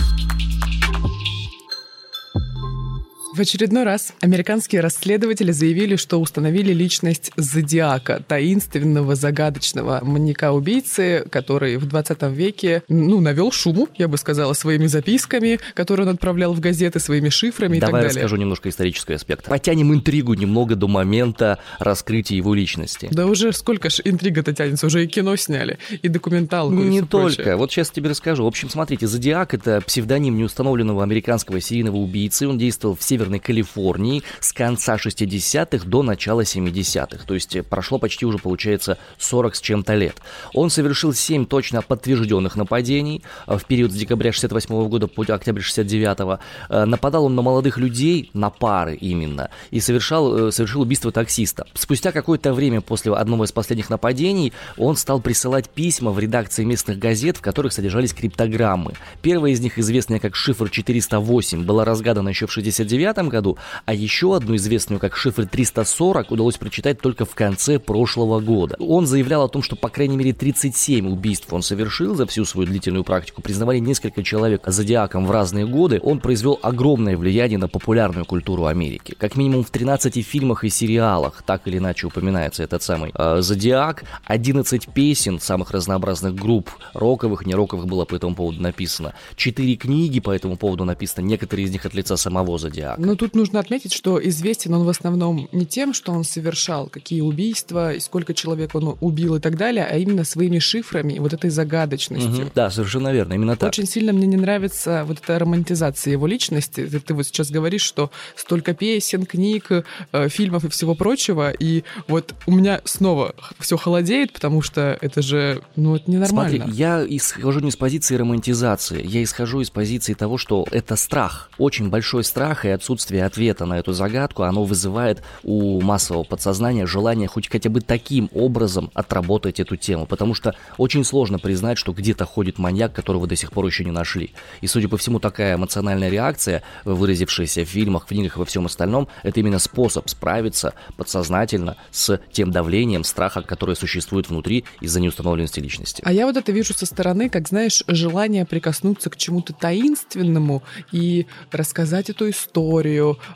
В 3.36 3.40
очередной 3.40 3.84
раз 3.84 4.13
американские 4.22 4.82
расследователи 4.82 5.52
заявили, 5.52 5.96
что 5.96 6.22
установили 6.22 6.72
личность 6.72 7.32
Зодиака, 7.36 8.24
таинственного, 8.28 9.16
загадочного 9.16 10.02
маньяка-убийцы, 10.04 11.25
который 11.32 11.78
в 11.78 11.88
20 11.88 12.22
веке, 12.32 12.84
ну, 12.90 13.20
навел 13.22 13.52
шуму, 13.52 13.90
я 13.98 14.08
бы 14.08 14.18
сказала, 14.20 14.54
своими 14.54 14.86
записками, 14.86 15.60
которые 15.74 16.06
он 16.08 16.13
отправлял 16.13 16.54
в 16.54 16.60
газеты, 16.60 17.00
своими 17.00 17.30
шифрами 17.30 17.80
Давай 17.80 17.80
и 17.80 17.82
так 17.82 17.92
далее. 17.92 18.10
расскажу 18.10 18.36
немножко 18.36 18.70
исторический 18.70 19.13
аспект. 19.13 19.46
Потянем 19.46 19.92
интригу 19.96 20.36
немного 20.36 20.75
до 20.75 20.88
момента 20.88 21.58
раскрытия 21.80 22.38
его 22.38 22.54
личности. 22.54 23.08
Да 23.12 23.25
уже 23.25 23.52
сколько 23.52 23.90
ж 23.90 24.02
интрига-то 24.04 24.54
тянется, 24.54 24.86
уже 24.86 25.06
и 25.06 25.08
кино 25.08 25.36
сняли, 25.38 25.80
и 26.04 26.08
документалку, 26.08 26.75
и 26.75 26.86
Не 26.86 27.00
всё 27.00 27.08
только. 27.08 27.36
прочее. 27.38 27.56
Вот 27.56 27.72
сейчас 27.72 27.90
тебе 27.90 28.12
расскажу. 28.12 28.44
В 28.44 28.48
общем, 28.48 28.70
смотрите, 28.70 29.08
Зодиак— 29.08 29.54
это 29.56 29.82
псевдоним 29.82 30.38
неустановленного 30.38 31.02
американского 31.02 31.60
серийного 31.60 31.98
убийцы. 31.98 32.48
Он 32.48 32.60
действовал 32.60 32.96
в 32.96 33.02
Северной 33.24 33.39
Калифорнии 33.39 34.22
с 34.42 34.51
конца 34.51 34.98
60-х 34.98 35.86
до 35.88 36.03
начала 36.03 36.42
70-х. 36.42 37.24
То 37.25 37.34
есть 37.34 37.56
э, 37.56 37.63
прошло 37.63 37.98
почти 38.00 38.25
уже, 38.25 38.38
получается, 38.38 38.98
40 39.18 39.56
с 39.56 39.62
чем-то 39.62 39.96
лет. 39.96 40.18
Он 40.53 40.70
совершил 40.70 41.13
7 41.13 41.46
точно 41.46 41.82
подтвержденных 41.82 42.58
нападений 42.58 43.24
э, 43.48 43.58
в 43.58 43.65
период 43.65 43.92
с 43.92 43.96
декабря 43.96 44.34
68 44.34 44.89
года 44.89 45.08
по 45.08 45.24
октябрь 45.24 45.62
69 45.62 46.39
Э, 46.70 46.86
Нападал 46.86 47.25
он 47.25 47.36
на 47.36 47.42
молодых 47.42 47.77
людей, 47.77 48.30
на 48.34 48.50
пары 48.50 48.96
именно, 48.96 49.50
и 49.72 49.80
совершал, 49.80 50.51
совершил 50.51 50.82
убийство 50.82 51.12
таксиста. 51.12 51.65
Спустя 51.74 52.12
какое-то 52.12 52.53
время 52.53 52.82
после 52.82 53.13
одного 53.13 53.46
из 53.46 53.51
последних 53.51 53.89
нападений 53.89 54.51
он 54.77 54.98
стал 54.98 55.22
присылать 55.22 55.70
письма 55.70 56.12
в 56.12 56.20
редакции 56.20 56.63
местных 56.63 57.00
газет, 57.00 57.38
в 57.38 57.42
которых 57.42 57.72
содержались 57.72 58.13
криптограммы. 58.13 58.94
Первая 59.22 59.53
из 59.53 59.62
них, 59.62 59.80
известная 59.80 60.20
как 60.20 60.36
шифр 60.36 60.70
408, 60.70 61.63
была 61.63 61.86
разгадана 61.86 62.30
еще 62.30 62.48
в 62.48 62.51
69 62.51 63.12
году, 63.22 63.58
а 63.86 63.93
еще 63.93 64.36
одну, 64.36 64.55
известную 64.55 65.00
как 65.00 65.15
шифр 65.15 65.48
340, 65.48 66.32
удалось 66.32 66.58
прочитать 66.58 67.00
только 67.00 67.25
в 67.25 67.36
конце 67.36 67.79
прошлого 67.79 68.39
года. 68.39 68.75
Он 68.79 69.05
заявлял 69.05 69.43
о 69.43 69.48
том, 69.48 69.62
что 69.62 69.75
по 69.75 69.89
крайней 69.89 70.17
мере 70.17 70.34
37 70.34 71.12
убийств 71.12 71.51
он 71.53 71.62
совершил 71.62 72.15
за 72.15 72.25
всю 72.25 72.46
свою 72.46 72.67
длительную 72.67 73.03
практику, 73.03 73.41
признавали 73.41 73.79
несколько 73.79 74.24
человек 74.24 74.62
зодиаком 74.65 75.25
в 75.25 75.32
разные 75.32 75.65
годы. 75.65 76.00
Он 76.03 76.20
произвел 76.20 76.60
огромное 76.62 77.17
влияние 77.17 77.58
на 77.58 77.67
популярную 77.67 78.25
культуру 78.25 78.65
Америки. 78.65 79.15
Как 79.17 79.36
минимум 79.36 79.63
в 79.63 79.70
13 79.70 80.25
фильмах 80.25 80.63
и 80.63 80.70
сериалах 80.70 81.43
так 81.46 81.67
или 81.67 81.77
иначе 81.77 82.08
упоминается 82.08 82.63
этот 82.63 82.84
самый 82.84 83.12
э, 83.13 83.41
зодиак. 83.41 84.03
11 84.25 84.89
песен 84.93 85.39
самых 85.39 85.72
разнообразных 85.72 86.36
групп, 86.36 86.70
роковых, 86.93 87.46
не 87.46 87.55
роковых 87.55 87.88
было 87.88 88.05
по 88.05 88.15
этому 88.15 88.36
поводу 88.36 88.62
написано. 88.62 89.13
Четыре 89.36 89.75
книги 89.75 90.20
по 90.20 90.32
этому 90.32 90.58
поводу 90.58 90.86
написано, 90.86 91.25
некоторые 91.25 91.65
из 91.65 91.72
них 91.72 91.86
от 91.86 91.93
лица 91.93 92.17
самого 92.17 92.58
зодиака. 92.58 93.01
Но 93.03 93.15
тут 93.15 93.36
нужно 93.36 93.60
отметить, 93.60 93.93
что 93.93 94.25
известен 94.27 94.74
он 94.74 94.83
в 94.83 94.89
основном 94.89 95.50
не 95.51 95.65
тем, 95.65 95.93
что 95.93 96.12
он 96.12 96.24
совершал, 96.24 96.88
какие 96.88 97.22
убийства, 97.22 97.93
и 97.93 98.00
сколько 98.00 98.33
человек 98.33 98.75
он 98.75 98.98
убил 99.01 99.36
и 99.36 99.39
так 99.39 99.57
далее, 99.57 99.86
а 99.86 99.98
именно 99.98 100.24
своими 100.24 100.60
шифрами, 100.60 101.13
и 101.13 101.19
вот 101.19 101.33
этой 101.33 101.50
загадочностью. 101.50 102.31
Мгм. 102.31 102.51
Да, 102.55 102.69
совершенно 102.69 103.12
верно, 103.12 103.33
именно 103.33 103.55
так. 103.55 103.69
Очень 103.69 103.88
сильно 103.88 104.13
мне 104.13 104.27
не 104.27 104.38
нравится 104.38 105.03
вот 105.05 105.19
эта 105.22 105.38
романтизация 105.39 106.12
его 106.12 106.27
личности. 106.27 106.88
Ты, 106.88 107.00
ты 107.00 107.13
вот 107.13 107.25
сейчас 107.25 107.51
говоришь, 107.51 107.83
что 107.83 108.12
столько 108.36 108.74
песен, 108.74 109.25
книг, 109.25 109.67
э, 110.12 110.29
фильмов 110.29 110.63
и 110.63 110.69
всего 110.69 110.95
прочего, 110.95 111.51
и 111.51 111.83
вот 112.07 112.33
у 112.45 112.51
меня 112.51 112.81
снова 112.86 113.36
все 113.60 113.77
холодеет, 113.77 114.33
потому 114.33 114.62
что 114.62 114.98
это 115.01 115.22
же, 115.22 115.62
ну, 115.75 115.95
это 115.95 116.10
ненормально. 116.10 116.57
Смотри, 116.57 116.77
я 116.77 117.05
исхожу 117.07 117.60
не 117.60 117.72
с 117.72 117.75
позиции 117.75 118.15
романтизации, 118.15 119.05
я 119.05 119.24
исхожу 119.24 119.62
из 119.62 119.69
позиции 119.69 120.13
того, 120.13 120.38
что 120.38 120.65
это 120.72 120.95
страх. 120.95 121.50
Очень 121.57 121.89
большой 121.89 122.24
страх 122.24 122.65
и 122.65 122.69
отсутствие 122.94 123.26
ответа 123.26 123.66
на 123.66 123.80
эту 123.80 123.92
загадку, 123.92 124.44
оно 124.44 124.64
вызывает 124.64 125.24
у 125.44 125.82
массового 125.82 126.24
подсознания 126.24 126.86
желание 126.86 127.28
хоть 127.28 127.50
хотя 127.50 127.70
бы 127.70 127.82
таким 127.82 128.30
образом 128.34 128.92
отработать 128.94 129.60
эту 129.60 129.78
тему, 129.78 130.06
потому 130.06 130.36
что 130.36 130.56
очень 130.78 131.04
сложно 131.04 131.40
признать, 131.40 131.80
что 131.80 131.92
где-то 131.92 132.26
ходит 132.26 132.60
маньяк, 132.60 132.94
которого 132.94 133.26
до 133.26 133.36
сих 133.36 133.52
пор 133.52 133.66
еще 133.66 133.84
не 133.84 133.92
нашли. 133.92 134.32
И, 134.62 134.68
судя 134.68 134.90
по 134.90 134.98
всему, 134.98 135.20
такая 135.20 135.56
эмоциональная 135.56 136.10
реакция, 136.10 136.62
выразившаяся 136.86 137.66
в 137.66 137.68
фильмах, 137.68 138.06
книгах 138.06 138.36
и 138.36 138.40
во 138.40 138.46
всем 138.46 138.68
остальном, 138.68 139.08
это 139.24 139.40
именно 139.40 139.58
способ 139.58 140.08
справиться 140.08 140.76
подсознательно 140.96 141.78
с 141.90 142.22
тем 142.32 142.52
давлением 142.52 143.04
страха, 143.04 143.42
которое 143.42 143.76
существует 143.76 144.30
внутри 144.30 144.66
из-за 144.82 145.00
неустановленности 145.00 145.60
личности. 145.60 146.04
А 146.06 146.14
я 146.14 146.28
вот 146.28 146.38
это 146.38 146.52
вижу 146.52 146.76
со 146.76 146.86
стороны, 146.86 147.30
как, 147.30 147.48
знаешь, 147.48 147.84
желание 147.88 148.46
прикоснуться 148.46 149.10
к 149.10 149.18
чему-то 149.18 149.54
таинственному 149.54 150.62
и 150.92 151.26
рассказать 151.52 152.12
эту 152.12 152.30
историю, 152.30 152.83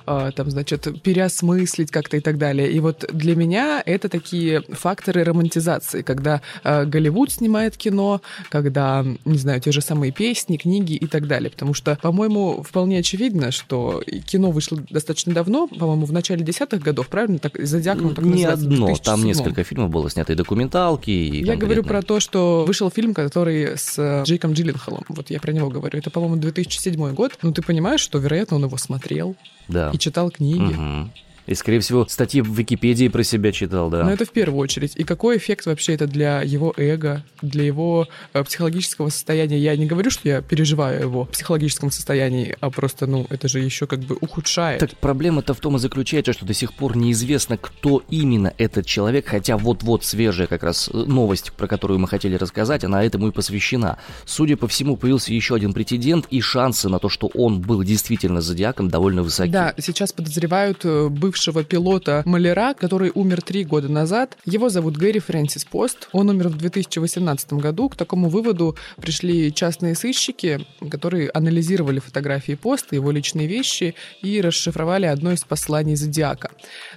а, 0.06 0.32
там, 0.32 0.50
значит, 0.50 0.88
переосмыслить 1.01 1.92
как-то 1.92 2.18
и 2.18 2.20
так 2.20 2.38
далее. 2.38 2.72
И 2.72 2.80
вот 2.80 3.06
для 3.12 3.36
меня 3.36 3.82
это 3.86 4.10
такие 4.10 4.62
факторы 4.70 5.24
романтизации, 5.24 6.01
когда 6.01 6.42
а, 6.63 6.86
Голливуд 6.86 7.32
снимает 7.32 7.77
кино, 7.77 8.22
когда, 8.50 9.06
не 9.25 9.38
знаю, 9.38 9.62
те 9.62 9.72
же 9.72 9.82
самые 9.82 10.12
песни, 10.12 10.58
книги 10.58 10.94
и 10.94 11.08
так 11.08 11.27
далее. 11.27 11.50
Потому 11.50 11.74
что, 11.74 11.98
по-моему, 12.01 12.63
вполне 12.63 13.00
очевидно, 13.00 13.51
что 13.51 14.04
кино 14.25 14.51
вышло 14.51 14.80
достаточно 14.89 15.34
давно, 15.34 15.68
по-моему, 15.68 16.06
в 16.06 16.12
начале 16.12 16.44
десятых 16.44 16.82
годов, 16.82 17.08
правильно? 17.08 17.39
Так, 17.39 17.58
«Зодиак», 17.58 17.98
он 18.01 18.13
так 18.16 18.25
Не 18.25 18.44
одно, 18.46 18.88
там 18.98 19.22
2007. 19.22 19.25
несколько 19.25 19.63
фильмов 19.63 19.89
было 19.89 20.10
снято, 20.10 20.34
и 20.34 20.36
документалки, 20.36 21.10
и 21.10 21.44
Я 21.44 21.56
говорю 21.56 21.84
конкретно- 21.84 21.88
про 21.88 22.01
то, 22.01 22.20
что 22.20 22.66
вышел 22.68 22.89
фильм, 22.92 23.13
который 23.13 23.77
с 23.77 23.98
э, 23.98 24.24
Джейком 24.25 24.54
Джилленхолом. 24.54 25.06
Вот 25.10 25.30
я 25.30 25.39
про 25.39 25.51
него 25.51 25.70
говорю. 25.70 26.00
Это, 26.00 26.10
по-моему, 26.10 26.36
2007 26.38 27.13
год. 27.13 27.38
Ну, 27.42 27.54
ты 27.54 27.62
понимаешь, 27.62 28.01
что, 28.01 28.18
вероятно, 28.20 28.58
он 28.58 28.66
его 28.66 28.77
смотрел 28.77 29.36
Да. 29.67 29.91
и 29.94 29.98
читал 29.98 30.32
книги. 30.32 30.60
Мгм. 30.62 31.12
И, 31.48 31.56
скорее 31.56 31.80
всего, 31.80 32.06
статьи 32.08 32.42
в 32.42 32.54
Википедии 32.54 33.08
про 33.08 33.24
себя 33.24 33.51
читал, 33.51 33.89
да. 33.89 34.04
Но 34.04 34.12
это 34.12 34.25
в 34.25 34.32
первую 34.32 34.60
очередь. 34.60 34.96
И 34.96 35.04
какой 35.04 35.38
эффект 35.38 35.66
вообще 35.66 35.94
это 35.94 36.06
для 36.06 36.42
его 36.42 36.74
эго, 36.77 37.24
для 37.42 37.63
его 37.63 38.08
э, 38.34 38.44
психологического 38.44 39.10
состояния? 39.10 39.58
Я 39.58 39.75
не 39.77 39.86
говорю, 39.86 40.12
что 40.12 40.27
я 40.27 40.42
переживаю 40.42 41.01
его 41.01 41.25
в 41.25 41.30
психологическом 41.30 41.89
состоянии, 41.89 42.56
а 42.60 42.70
просто, 42.70 43.08
ну, 43.08 43.25
это 43.30 43.48
же 43.48 43.60
еще 43.60 43.88
как 43.88 44.00
бы 44.00 44.18
ухудшает. 44.20 44.80
Так 44.80 44.98
проблема-то 44.98 45.54
в 45.54 45.60
том 45.60 45.77
и 45.77 45.80
заключается, 45.80 46.34
что 46.34 46.46
до 46.46 46.54
сих 46.54 46.74
пор 46.74 46.98
неизвестно, 46.98 47.58
кто 47.58 48.04
именно 48.10 48.54
этот 48.58 48.86
человек, 48.86 49.27
хотя 49.27 49.58
вот-вот 49.58 50.04
свежая 50.04 50.48
как 50.48 50.63
раз 50.63 50.89
э, 50.94 50.98
новость, 50.98 51.54
про 51.54 51.68
которую 51.68 52.00
мы 52.00 52.10
хотели 52.10 52.36
рассказать, 52.36 52.84
она 52.84 53.04
этому 53.04 53.30
и 53.30 53.32
посвящена. 53.32 54.00
Судя 54.25 54.58
по 54.58 54.68
всему, 54.68 54.98
появился 54.98 55.34
еще 55.34 55.56
один 55.56 55.72
претендент, 55.74 56.25
и 56.30 56.42
шансы 56.42 56.89
на 56.89 57.00
то, 57.00 57.08
что 57.08 57.27
он 57.27 57.62
был 57.62 57.84
действительно 57.84 58.42
зодиаком, 58.42 58.89
довольно 58.89 59.24
высоки. 59.24 59.50
Да, 59.50 59.74
сейчас 59.77 60.12
подозревают 60.12 60.82
э, 60.84 61.08
бывшего 61.38 61.63
пилота 61.63 62.24
Маляра, 62.25 62.74
который 62.74 63.12
умер 63.13 63.44
три 63.44 63.63
года 63.63 63.89
назад. 63.89 64.38
Его 64.44 64.70
зовут 64.70 64.98
Гэри 64.98 65.20
Фрэнсис 65.20 65.65
Пост. 65.65 66.10
Он 66.12 66.29
умер 66.29 66.48
в 66.48 66.58
2018 66.58 67.53
году. 67.53 67.89
К 67.89 67.96
такому 67.96 68.27
выводу 68.27 68.75
пришли 69.00 69.53
частные 69.53 69.94
сыщики, 69.94 70.65
которые 70.89 71.29
анализировали 71.29 72.00
фотографии 72.00 72.53
Поста, 72.56 72.96
его 72.96 73.12
личные 73.12 73.46
вещи 73.46 73.94
и 74.24 74.41
расшифровали 74.41 75.06
одно 75.06 75.32
из 75.32 75.44
посланий 75.44 75.96
Зодиака. 75.96 76.50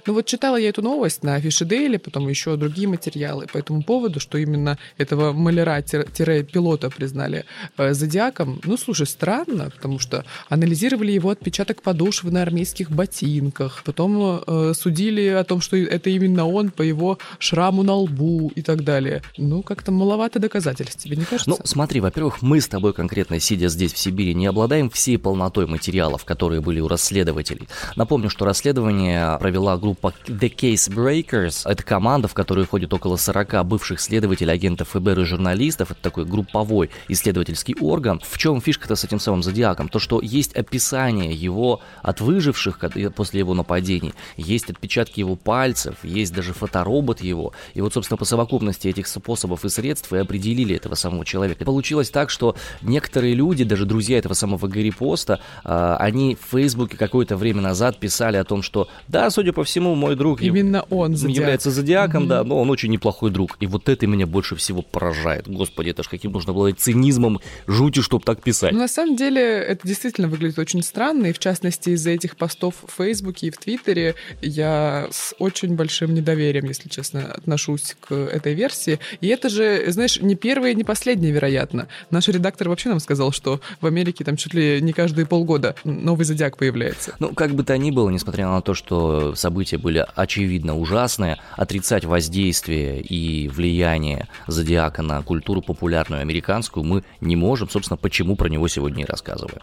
Ну 0.07 0.13
вот 0.15 0.25
читала 0.25 0.55
я 0.55 0.69
эту 0.69 0.81
новость 0.81 1.21
на 1.21 1.35
Афише 1.35 1.63
Дейли, 1.63 1.97
потом 1.97 2.27
еще 2.27 2.55
другие 2.55 2.87
материалы 2.87 3.45
по 3.45 3.59
этому 3.59 3.83
поводу, 3.83 4.19
что 4.19 4.39
именно 4.39 4.79
этого 4.97 5.33
Маляра-пилота 5.33 6.89
признали 6.89 7.45
э, 7.77 7.93
Зодиаком. 7.93 8.59
Ну, 8.63 8.75
слушай, 8.75 9.05
странно, 9.05 9.69
потому 9.69 9.99
что 9.99 10.25
анализировали 10.49 11.11
его 11.11 11.29
отпечаток 11.29 11.83
подошвы 11.83 12.31
на 12.31 12.41
армейских 12.41 12.89
ботинках, 12.89 13.83
потом 13.85 14.30
э, 14.45 14.73
судили 14.75 15.27
о 15.27 15.43
том, 15.43 15.61
что 15.61 15.75
это 15.77 16.09
именно 16.09 16.47
он 16.47 16.69
по 16.69 16.81
его 16.81 17.17
шраму 17.39 17.83
на 17.83 17.95
лбу 17.95 18.51
и 18.55 18.61
так 18.61 18.83
далее. 18.83 19.21
Ну, 19.37 19.63
как-то 19.63 19.91
маловато 19.91 20.39
доказательств, 20.39 21.03
тебе 21.03 21.15
не 21.17 21.25
кажется? 21.25 21.49
Ну, 21.49 21.57
смотри, 21.63 21.99
во-первых, 21.99 22.41
мы 22.41 22.61
с 22.61 22.67
тобой 22.67 22.93
конкретно, 22.93 23.39
сидя 23.39 23.67
здесь 23.67 23.93
в 23.93 23.97
Сибири, 23.97 24.33
не 24.33 24.47
обладаем 24.47 24.89
всей 24.89 25.17
полнотой 25.17 25.67
материалов, 25.67 26.25
которые 26.25 26.61
были 26.61 26.79
у 26.79 26.87
расследователей. 26.87 27.67
Напомню, 27.95 28.29
что 28.29 28.45
расследование 28.45 29.37
провела 29.39 29.77
группа 29.77 30.13
The 30.25 30.53
Case 30.53 30.89
Breakers. 30.89 31.69
Это 31.69 31.83
команда, 31.83 32.27
в 32.27 32.33
которую 32.33 32.65
входит 32.65 32.93
около 32.93 33.17
40 33.17 33.65
бывших 33.65 33.99
следователей, 33.99 34.53
агентов 34.53 34.89
ФБР 34.89 35.19
и 35.19 35.25
журналистов. 35.25 35.91
Это 35.91 36.01
такой 36.01 36.25
групповой 36.25 36.89
исследовательский 37.07 37.75
орган. 37.79 38.21
В 38.23 38.37
чем 38.37 38.61
фишка-то 38.61 38.95
с 38.95 39.03
этим 39.03 39.19
самым 39.19 39.43
Зодиаком? 39.43 39.89
То, 39.89 39.99
что 39.99 40.21
есть 40.21 40.53
описание 40.55 41.31
его 41.33 41.81
от 42.01 42.21
выживших 42.21 42.79
после 43.15 43.39
его 43.39 43.53
нападений, 43.53 44.13
есть 44.37 44.69
отпечатки 44.69 45.19
его 45.19 45.35
пальцев, 45.35 45.95
есть 46.03 46.33
даже 46.33 46.53
фоторобот 46.53 47.21
его. 47.21 47.53
И 47.73 47.81
вот, 47.81 47.93
собственно, 47.93 48.17
по 48.17 48.25
совокупности 48.25 48.87
этих 48.87 49.07
способов 49.07 49.65
и 49.65 49.69
средств 49.69 50.11
и 50.13 50.17
определили 50.17 50.75
этого 50.75 50.95
самого 50.95 51.25
человека. 51.25 51.63
И 51.63 51.65
получилось 51.65 52.09
так, 52.09 52.29
что 52.29 52.55
некоторые 52.81 53.33
люди, 53.33 53.63
даже 53.63 53.85
друзья 53.85 54.17
этого 54.17 54.33
самого 54.33 54.67
Гарри 54.67 54.91
Поста, 54.91 55.39
э, 55.63 55.95
они 55.99 56.35
в 56.35 56.51
Фейсбуке 56.51 56.97
какое-то 56.97 57.37
время 57.37 57.61
назад 57.61 57.99
писали 57.99 58.37
о 58.37 58.43
том, 58.43 58.61
что 58.61 58.87
да, 59.07 59.29
судя 59.29 59.53
по 59.53 59.63
всему, 59.63 59.95
мой 59.95 60.15
друг 60.15 60.41
именно 60.41 60.85
он 60.89 61.15
зодиак. 61.15 61.37
является 61.37 61.71
зодиаком, 61.71 62.23
mm-hmm. 62.23 62.27
да, 62.27 62.43
но 62.43 62.59
он 62.59 62.69
очень 62.69 62.91
неплохой 62.91 63.31
друг. 63.31 63.57
И 63.59 63.67
вот 63.67 63.89
это 63.89 64.07
меня 64.07 64.27
больше 64.27 64.55
всего 64.55 64.81
поражает. 64.81 65.47
Господи, 65.47 65.89
это 65.89 66.03
ж 66.03 66.07
каким 66.07 66.31
нужно 66.31 66.53
было 66.53 66.71
цинизмом, 66.71 67.39
жути, 67.67 68.01
чтобы 68.01 68.23
так 68.23 68.41
писать. 68.41 68.71
Ну, 68.71 68.79
на 68.79 68.87
самом 68.87 69.15
деле, 69.15 69.41
это 69.41 69.87
действительно 69.87 70.27
выглядит 70.27 70.59
очень 70.59 70.83
странно, 70.83 71.27
и 71.27 71.33
в 71.33 71.39
частности 71.39 71.91
из-за 71.91 72.11
этих 72.11 72.37
постов 72.37 72.75
в 72.85 72.91
Фейсбуке 72.97 73.47
и 73.47 73.51
в 73.51 73.57
Твиттере 73.57 74.00
я 74.41 75.07
с 75.11 75.33
очень 75.39 75.75
большим 75.75 76.13
недоверием, 76.13 76.65
если 76.65 76.89
честно, 76.89 77.31
отношусь 77.31 77.95
к 77.99 78.13
этой 78.13 78.53
версии. 78.53 78.99
И 79.21 79.27
это 79.27 79.49
же, 79.49 79.91
знаешь, 79.91 80.19
не 80.21 80.35
первое, 80.35 80.73
не 80.73 80.83
последнее, 80.83 81.31
вероятно. 81.31 81.87
Наш 82.09 82.27
редактор 82.27 82.69
вообще 82.69 82.89
нам 82.89 82.99
сказал, 82.99 83.31
что 83.31 83.61
в 83.79 83.85
Америке 83.85 84.23
там 84.23 84.37
чуть 84.37 84.53
ли 84.53 84.81
не 84.81 84.93
каждые 84.93 85.25
полгода 85.25 85.75
новый 85.83 86.25
зодиак 86.25 86.57
появляется. 86.57 87.15
Ну, 87.19 87.33
как 87.33 87.53
бы 87.53 87.63
то 87.63 87.77
ни 87.77 87.91
было, 87.91 88.09
несмотря 88.09 88.47
на 88.47 88.61
то, 88.61 88.73
что 88.73 89.35
события 89.35 89.77
были 89.77 90.05
очевидно 90.15 90.77
ужасные, 90.77 91.37
отрицать 91.55 92.05
воздействие 92.05 93.01
и 93.01 93.47
влияние 93.47 94.27
зодиака 94.47 95.01
на 95.01 95.21
культуру 95.21 95.61
популярную 95.61 96.21
американскую 96.21 96.83
мы 96.83 97.03
не 97.19 97.35
можем. 97.35 97.69
Собственно, 97.69 97.97
почему 97.97 98.35
про 98.35 98.49
него 98.49 98.67
сегодня 98.67 99.03
и 99.03 99.05
рассказываем. 99.05 99.61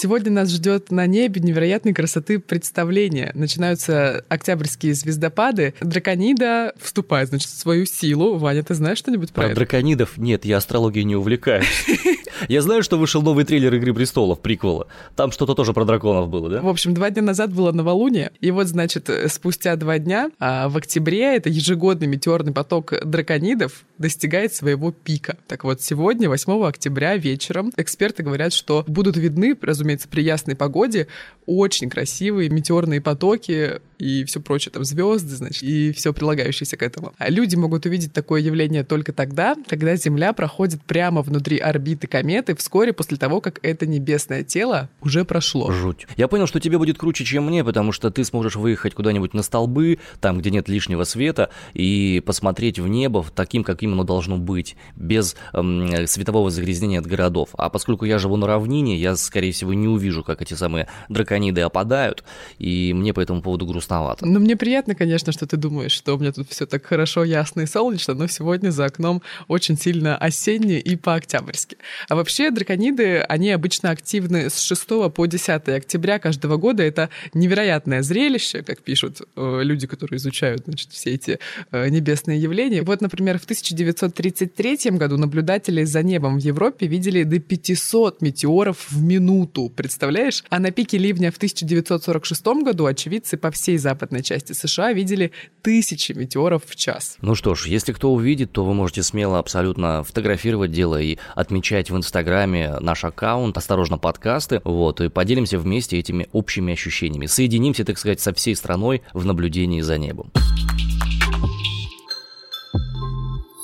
Сегодня 0.00 0.30
нас 0.30 0.48
ждет 0.50 0.92
на 0.92 1.08
небе 1.08 1.40
невероятной 1.40 1.92
красоты 1.92 2.38
представления. 2.38 3.32
Начинаются 3.34 4.24
октябрьские 4.28 4.94
звездопады. 4.94 5.74
Драконида 5.80 6.72
вступает, 6.80 7.30
значит, 7.30 7.48
в 7.48 7.58
свою 7.58 7.84
силу. 7.84 8.36
Ваня, 8.38 8.62
ты 8.62 8.74
знаешь 8.74 8.98
что-нибудь 8.98 9.32
про, 9.32 9.42
про 9.42 9.46
это? 9.46 9.56
драконидов? 9.56 10.16
Нет, 10.16 10.44
я 10.44 10.58
астрологией 10.58 11.02
не 11.04 11.16
увлекаюсь. 11.16 11.66
Я 12.48 12.62
знаю, 12.62 12.82
что 12.82 12.98
вышел 12.98 13.22
новый 13.22 13.44
трейлер 13.44 13.74
«Игры 13.74 13.92
престолов», 13.94 14.40
приквела. 14.40 14.86
Там 15.16 15.32
что-то 15.32 15.54
тоже 15.54 15.72
про 15.72 15.84
драконов 15.84 16.28
было, 16.28 16.48
да? 16.48 16.60
В 16.60 16.68
общем, 16.68 16.94
два 16.94 17.10
дня 17.10 17.22
назад 17.22 17.52
было 17.52 17.72
новолуние, 17.72 18.32
и 18.40 18.50
вот, 18.50 18.68
значит, 18.68 19.10
спустя 19.28 19.76
два 19.76 19.98
дня, 19.98 20.30
а 20.38 20.68
в 20.68 20.76
октябре, 20.76 21.36
это 21.36 21.48
ежегодный 21.48 22.06
метеорный 22.06 22.52
поток 22.52 22.94
драконидов 23.04 23.84
достигает 23.98 24.54
своего 24.54 24.92
пика. 24.92 25.36
Так 25.46 25.64
вот, 25.64 25.82
сегодня, 25.82 26.28
8 26.28 26.64
октября 26.66 27.16
вечером, 27.16 27.72
эксперты 27.76 28.22
говорят, 28.22 28.52
что 28.52 28.84
будут 28.86 29.16
видны, 29.16 29.56
разумеется, 29.60 30.08
при 30.08 30.22
ясной 30.22 30.56
погоде, 30.56 31.08
очень 31.46 31.90
красивые 31.90 32.50
метеорные 32.50 33.00
потоки 33.00 33.80
и 33.98 34.24
все 34.24 34.40
прочее, 34.40 34.72
там 34.72 34.84
звезды, 34.84 35.34
значит, 35.34 35.62
и 35.62 35.92
все 35.92 36.12
прилагающееся 36.12 36.76
к 36.76 36.82
этому. 36.82 37.12
А 37.18 37.28
люди 37.28 37.56
могут 37.56 37.84
увидеть 37.86 38.12
такое 38.12 38.40
явление 38.40 38.84
только 38.84 39.12
тогда, 39.12 39.56
когда 39.66 39.96
Земля 39.96 40.32
проходит 40.32 40.82
прямо 40.82 41.22
внутри 41.22 41.58
орбиты 41.58 42.06
кометы 42.06 42.54
вскоре 42.54 42.92
после 42.92 43.16
того, 43.16 43.40
как 43.40 43.58
это 43.62 43.86
небесное 43.86 44.44
тело 44.44 44.88
уже 45.00 45.24
прошло. 45.24 45.70
Жуть. 45.72 46.06
Я 46.16 46.28
понял, 46.28 46.46
что 46.46 46.60
тебе 46.60 46.78
будет 46.78 46.98
круче, 46.98 47.24
чем 47.24 47.46
мне, 47.46 47.64
потому 47.64 47.92
что 47.92 48.10
ты 48.10 48.24
сможешь 48.24 48.56
выехать 48.56 48.94
куда-нибудь 48.94 49.34
на 49.34 49.42
столбы, 49.42 49.98
там, 50.20 50.38
где 50.38 50.50
нет 50.50 50.68
лишнего 50.68 51.04
света, 51.04 51.50
и 51.74 52.22
посмотреть 52.24 52.78
в 52.78 52.86
небо 52.86 53.24
таким, 53.34 53.64
каким 53.64 53.92
оно 53.92 54.04
должно 54.04 54.36
быть, 54.36 54.76
без 54.96 55.36
эм, 55.52 56.06
светового 56.06 56.50
загрязнения 56.50 57.00
от 57.00 57.06
городов. 57.06 57.50
А 57.54 57.68
поскольку 57.68 58.04
я 58.04 58.18
живу 58.18 58.36
на 58.36 58.46
равнине, 58.46 58.96
я, 58.96 59.16
скорее 59.16 59.52
всего, 59.52 59.74
не 59.74 59.88
увижу, 59.88 60.22
как 60.22 60.40
эти 60.40 60.54
самые 60.54 60.88
дракониды 61.08 61.62
опадают, 61.62 62.22
и 62.58 62.92
мне 62.94 63.12
по 63.12 63.20
этому 63.20 63.42
поводу 63.42 63.66
грустно 63.66 63.87
грустновато. 63.88 64.26
Ну, 64.26 64.40
мне 64.40 64.56
приятно, 64.56 64.94
конечно, 64.94 65.32
что 65.32 65.46
ты 65.46 65.56
думаешь, 65.56 65.92
что 65.92 66.14
у 66.14 66.18
меня 66.18 66.32
тут 66.32 66.48
все 66.50 66.66
так 66.66 66.84
хорошо, 66.86 67.24
ясно 67.24 67.62
и 67.62 67.66
солнечно, 67.66 68.14
но 68.14 68.28
сегодня 68.28 68.70
за 68.70 68.84
окном 68.84 69.22
очень 69.48 69.78
сильно 69.78 70.16
осенне 70.16 70.80
и 70.80 70.96
по-октябрьски. 70.96 71.76
А 72.08 72.14
вообще 72.14 72.50
дракониды, 72.50 73.20
они 73.28 73.50
обычно 73.50 73.90
активны 73.90 74.50
с 74.50 74.60
6 74.60 75.12
по 75.14 75.26
10 75.26 75.68
октября 75.68 76.18
каждого 76.18 76.56
года. 76.56 76.82
Это 76.82 77.08
невероятное 77.34 78.02
зрелище, 78.02 78.62
как 78.62 78.82
пишут 78.82 79.22
э, 79.36 79.60
люди, 79.62 79.86
которые 79.86 80.18
изучают 80.18 80.64
значит, 80.66 80.92
все 80.92 81.14
эти 81.14 81.38
э, 81.72 81.88
небесные 81.88 82.40
явления. 82.40 82.82
Вот, 82.82 83.00
например, 83.00 83.38
в 83.38 83.44
1933 83.44 84.90
году 84.98 85.16
наблюдатели 85.16 85.84
за 85.84 86.02
небом 86.02 86.38
в 86.38 86.42
Европе 86.42 86.86
видели 86.86 87.24
до 87.24 87.38
500 87.38 88.22
метеоров 88.22 88.86
в 88.90 89.02
минуту, 89.02 89.72
представляешь? 89.74 90.44
А 90.50 90.58
на 90.58 90.70
пике 90.70 90.98
ливня 90.98 91.30
в 91.30 91.36
1946 91.36 92.46
году 92.64 92.86
очевидцы 92.86 93.36
по 93.36 93.50
всей 93.50 93.77
западной 93.78 94.22
части 94.22 94.52
США 94.52 94.92
видели 94.92 95.32
тысячи 95.62 96.12
метеоров 96.12 96.62
в 96.66 96.76
час. 96.76 97.16
Ну 97.20 97.34
что 97.34 97.54
ж, 97.54 97.66
если 97.66 97.92
кто 97.92 98.12
увидит, 98.12 98.52
то 98.52 98.64
вы 98.64 98.74
можете 98.74 99.02
смело 99.02 99.38
абсолютно 99.38 100.04
фотографировать 100.04 100.72
дело 100.72 101.00
и 101.00 101.18
отмечать 101.34 101.90
в 101.90 101.96
Инстаграме 101.96 102.76
наш 102.80 103.04
аккаунт 103.04 103.56
«Осторожно, 103.56 103.98
подкасты», 103.98 104.60
вот, 104.64 105.00
и 105.00 105.08
поделимся 105.08 105.58
вместе 105.58 105.98
этими 105.98 106.28
общими 106.32 106.72
ощущениями. 106.72 107.26
Соединимся, 107.26 107.84
так 107.84 107.98
сказать, 107.98 108.20
со 108.20 108.32
всей 108.34 108.54
страной 108.54 109.02
в 109.12 109.24
наблюдении 109.24 109.80
за 109.80 109.98
небом. 109.98 110.32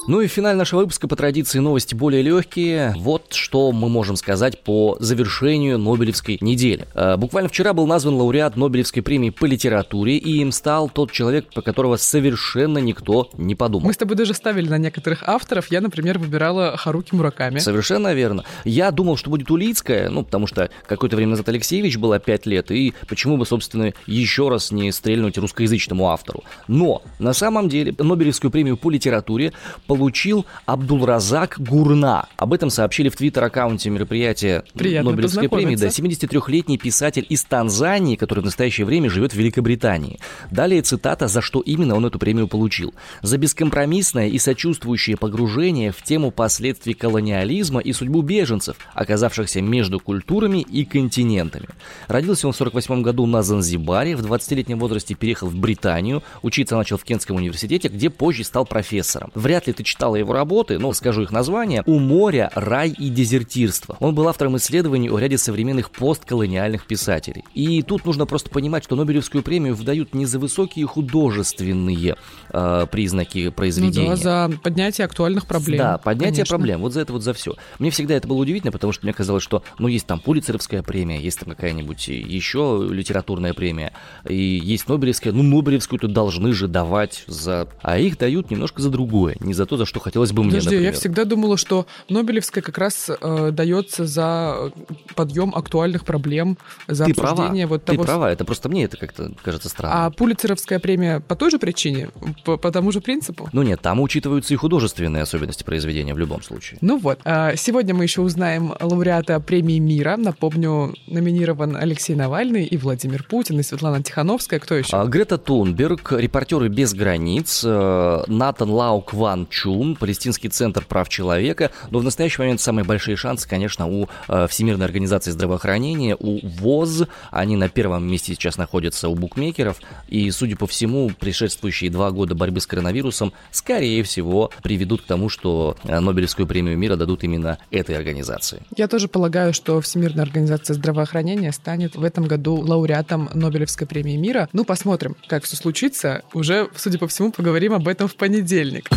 Ну 0.07 0.21
и 0.21 0.27
в 0.27 0.31
финале 0.31 0.59
нашего 0.59 0.81
выпуска 0.81 1.09
по 1.09 1.17
традиции 1.17 1.61
новости 1.61 1.95
более 1.95 2.21
легкие. 2.21 2.93
Вот 2.99 3.33
что 3.33 3.73
мы 3.73 3.89
можем 3.89 4.17
сказать 4.17 4.61
по 4.61 4.99
завершению 5.01 5.79
Нобелевской 5.79 6.37
недели. 6.43 6.87
Э, 6.93 7.17
буквально 7.17 7.49
вчера 7.49 7.73
был 7.73 7.87
назван 7.87 8.17
лауреат 8.17 8.55
Нобелевской 8.55 9.03
премии 9.03 9.31
по 9.31 9.47
литературе, 9.47 10.19
и 10.19 10.41
им 10.43 10.53
стал 10.53 10.91
тот 10.91 11.11
человек, 11.11 11.47
по 11.55 11.63
которого 11.63 11.97
совершенно 11.97 12.77
никто 12.77 13.31
не 13.39 13.55
подумал. 13.55 13.87
Мы 13.87 13.95
с 13.95 13.97
тобой 13.97 14.17
даже 14.17 14.35
ставили 14.35 14.69
на 14.69 14.77
некоторых 14.77 15.23
авторов. 15.23 15.71
Я, 15.71 15.81
например, 15.81 16.19
выбирала 16.19 16.77
Харуки 16.77 17.15
Мураками. 17.15 17.59
Совершенно 17.59 18.13
верно. 18.13 18.45
Я 18.65 18.91
думал, 18.91 19.17
что 19.17 19.31
будет 19.31 19.51
Улицкая, 19.51 20.11
ну, 20.11 20.23
потому 20.23 20.47
что 20.47 20.69
какое-то 20.87 21.17
время 21.17 21.31
назад 21.31 21.49
Алексеевич 21.49 21.97
было 21.97 22.19
5 22.19 22.45
лет, 22.45 22.71
и 22.71 22.93
почему 23.09 23.39
бы, 23.39 23.47
собственно, 23.47 23.95
еще 24.07 24.51
раз 24.51 24.71
не 24.71 24.93
стрельнуть 24.93 25.39
русскоязычному 25.39 26.11
автору. 26.11 26.45
Но 26.69 27.01
на 27.19 27.33
самом 27.33 27.71
деле 27.71 27.95
Нобелевскую 27.99 28.51
премию 28.51 28.77
по 28.77 28.91
литературе 28.91 29.55
получил 29.95 30.45
Абдулразак 30.67 31.55
Гурна. 31.59 32.27
Об 32.37 32.53
этом 32.53 32.69
сообщили 32.69 33.09
в 33.09 33.15
твиттер-аккаунте 33.15 33.91
мероприятия 33.91 34.65
Приятно 34.75 35.13
Нобелевской 35.13 35.49
премии. 35.49 35.77
Да, 35.77 35.87
73-летний 35.87 36.79
писатель 36.79 37.25
из 37.29 37.45
Танзании, 37.45 38.17
который 38.17 38.41
в 38.41 38.45
настоящее 38.45 38.87
время 38.87 39.09
живет 39.09 39.35
в 39.35 39.37
Великобритании. 39.37 40.19
Далее 40.51 40.83
цитата, 40.83 41.29
за 41.29 41.41
что 41.41 41.61
именно 41.61 41.95
он 41.95 42.05
эту 42.07 42.19
премию 42.19 42.49
получил. 42.49 42.93
За 43.23 43.39
бескомпромиссное 43.39 44.27
и 44.27 44.39
сочувствующее 44.41 45.17
погружение 45.17 45.93
в 45.93 46.03
тему 46.03 46.33
последствий 46.33 46.95
колониализма 46.95 47.79
и 47.79 47.93
судьбу 47.93 48.23
беженцев, 48.23 48.75
оказавшихся 48.95 49.63
между 49.63 50.01
культурами 50.01 50.59
и 50.59 50.85
континентами. 50.85 51.69
Родился 52.09 52.49
он 52.49 52.53
в 52.53 52.57
48 52.57 53.03
году 53.03 53.27
на 53.27 53.45
Занзибаре, 53.45 54.17
в 54.17 54.27
20-летнем 54.27 54.81
возрасте 54.81 55.15
переехал 55.15 55.47
в 55.47 55.57
Британию, 55.57 56.25
учиться 56.43 56.75
начал 56.75 56.99
в 56.99 57.05
Кентском 57.05 57.37
университете, 57.37 57.87
где 57.87 58.11
позже 58.11 58.43
стал 58.43 58.67
профессором. 58.67 59.31
Вряд 59.37 59.69
ли 59.69 59.73
ты 59.73 59.84
читала 59.85 60.17
его 60.17 60.33
работы, 60.33 60.79
но 60.79 60.93
скажу 60.93 61.23
их 61.23 61.31
название, 61.31 61.83
«У 61.87 61.99
моря, 61.99 62.51
рай 62.55 62.91
и 62.91 63.09
дезертирство». 63.09 63.97
Он 64.01 64.15
был 64.15 64.29
автором 64.29 64.57
исследований 64.57 65.11
о 65.11 65.19
ряде 65.19 65.39
современных 65.39 65.91
постколониальных 65.91 66.87
писателей. 66.87 67.45
И 67.55 67.83
тут 67.83 68.05
нужно 68.05 68.27
просто 68.27 68.51
понимать, 68.51 68.85
что 68.85 68.97
Нобелевскую 68.97 69.43
премию 69.43 69.75
вдают 69.75 70.15
не 70.15 70.27
за 70.27 70.39
высокие 70.39 70.87
художественные 70.87 72.17
э, 72.51 72.87
признаки 72.91 73.51
произведения. 73.51 74.11
Ну 74.11 74.17
да, 74.17 74.49
за 74.49 74.51
поднятие 74.63 75.05
актуальных 75.05 75.47
проблем. 75.47 75.79
Да, 75.79 75.99
поднятие 75.99 76.37
конечно. 76.37 76.57
проблем, 76.57 76.81
вот 76.81 76.93
за 76.93 77.01
это 77.01 77.13
вот 77.13 77.23
за 77.23 77.33
все. 77.33 77.55
Мне 77.79 77.91
всегда 77.91 78.15
это 78.15 78.27
было 78.27 78.39
удивительно, 78.39 78.73
потому 78.73 78.93
что 78.93 79.05
мне 79.07 79.13
казалось, 79.13 79.43
что, 79.43 79.63
ну, 79.79 79.89
есть 79.89 80.07
там 80.07 80.21
Пулицеровская 80.21 80.83
премия, 80.83 81.21
есть 81.21 81.41
там 81.41 81.51
какая-нибудь 81.51 82.09
еще 82.09 82.87
литературная 82.91 83.55
премия, 83.55 83.93
и 84.29 84.61
есть 84.63 84.89
Нобелевская, 84.89 85.33
ну, 85.33 85.43
Нобелевскую-то 85.43 86.09
должны 86.09 86.53
же 86.53 86.69
давать 86.69 87.25
за... 87.27 87.69
А 87.83 87.99
их 87.99 88.19
дают 88.19 88.51
немножко 88.51 88.83
за 88.83 88.91
другое, 88.91 89.37
не 89.41 89.55
за 89.55 89.67
то, 89.67 89.74
то, 89.75 89.79
за 89.79 89.87
что 89.87 89.99
хотелось 89.99 90.33
бы 90.33 90.43
мне, 90.43 90.53
Подожди, 90.53 90.77
например. 90.77 90.93
я 90.93 90.99
всегда 90.99 91.25
думала, 91.25 91.57
что 91.57 91.87
Нобелевская 92.09 92.63
как 92.63 92.79
раз 92.79 93.11
э, 93.11 93.51
дается 93.51 94.07
за 94.07 94.73
подъем 95.17 95.53
актуальных 95.55 96.05
проблем, 96.05 96.59
за 96.87 97.07
Ты 97.07 97.11
обсуждение 97.11 97.67
права, 97.67 97.75
вот 97.75 97.85
того... 97.85 97.99
ты 97.99 98.07
права, 98.07 98.33
это 98.33 98.45
просто 98.45 98.69
мне 98.69 98.85
это 98.85 98.97
как-то 98.97 99.33
кажется 99.43 99.69
странным. 99.69 99.99
А 99.99 100.11
Пулицеровская 100.11 100.79
премия 100.79 101.21
по 101.21 101.35
той 101.35 101.51
же 101.51 101.59
причине, 101.59 102.11
по, 102.45 102.57
по 102.57 102.71
тому 102.71 102.93
же 102.93 103.01
принципу? 103.01 103.49
Ну 103.53 103.63
нет, 103.63 103.81
там 103.81 104.01
учитываются 104.01 104.55
и 104.55 104.57
художественные 104.57 105.23
особенности 105.23 105.65
произведения 105.65 106.15
в 106.15 106.19
любом 106.19 106.43
случае. 106.43 106.79
Ну 106.81 106.99
вот, 106.99 107.19
а, 107.25 107.57
сегодня 107.57 107.95
мы 107.95 108.05
еще 108.05 108.21
узнаем 108.21 108.75
лауреата 108.81 109.41
премии 109.41 109.79
мира. 109.79 110.17
Напомню, 110.17 110.95
номинирован 111.09 111.77
Алексей 111.77 112.15
Навальный 112.15 112.65
и 112.65 112.77
Владимир 112.77 113.25
Путин, 113.25 113.59
и 113.59 113.63
Светлана 113.65 114.03
Тихановская. 114.03 114.61
Кто 114.61 114.77
еще? 114.77 114.97
А, 114.97 115.05
Грета 115.07 115.37
Тунберг, 115.37 116.13
репортеры 116.13 116.69
без 116.69 116.95
границ, 116.95 117.63
э, 117.65 118.23
Натан 118.29 118.71
Лау 118.71 119.01
Кван 119.01 119.47
Чун, 119.65 119.97
Палестинский 119.97 120.51
центр 120.51 120.85
прав 120.85 121.09
человека. 121.09 121.71
Но 121.91 121.99
в 121.99 122.05
настоящий 122.05 122.43
момент 122.43 122.61
самые 122.61 122.85
большие 122.85 123.17
шансы, 123.17 123.49
конечно, 123.49 123.89
у 123.89 124.11
э, 124.29 124.47
Всемирной 124.47 124.85
организации 124.85 125.31
здравоохранения, 125.31 126.17
у 126.21 126.47
ВОЗ. 126.47 127.05
Они 127.31 127.57
на 127.57 127.71
первом 127.71 128.07
месте 128.07 128.35
сейчас 128.35 128.59
находятся 128.59 129.09
у 129.09 129.15
букмекеров. 129.15 129.81
И, 130.09 130.31
судя 130.33 130.57
по 130.57 130.67
всему, 130.67 131.11
предшествующие 131.19 131.91
два 131.91 132.11
года 132.11 132.35
борьбы 132.35 132.61
с 132.61 132.67
коронавирусом, 132.67 133.33
скорее 133.53 134.03
всего, 134.03 134.51
приведут 134.63 135.01
к 135.01 135.07
тому, 135.07 135.31
что 135.31 135.79
э, 135.85 135.99
Нобелевскую 135.99 136.47
премию 136.47 136.77
мира 136.77 136.97
дадут 136.97 137.25
именно 137.25 137.57
этой 137.71 137.97
организации. 137.97 138.61
Я 138.77 138.87
тоже 138.87 139.09
полагаю, 139.09 139.55
что 139.55 139.81
Всемирная 139.81 140.25
организация 140.25 140.75
здравоохранения 140.75 141.53
станет 141.53 141.97
в 141.97 142.05
этом 142.05 142.27
году 142.27 142.57
лауреатом 142.57 143.31
Нобелевской 143.33 143.87
премии 143.87 144.17
мира. 144.17 144.47
Ну, 144.53 144.67
посмотрим, 144.67 145.17
как 145.27 145.45
все 145.45 145.57
случится. 145.57 146.21
Уже, 146.35 146.69
судя 146.77 146.99
по 146.99 147.09
всему, 147.09 147.33
поговорим 147.33 147.73
об 147.73 147.89
этом 147.89 148.09
в 148.09 148.17
понедельник. 148.17 148.91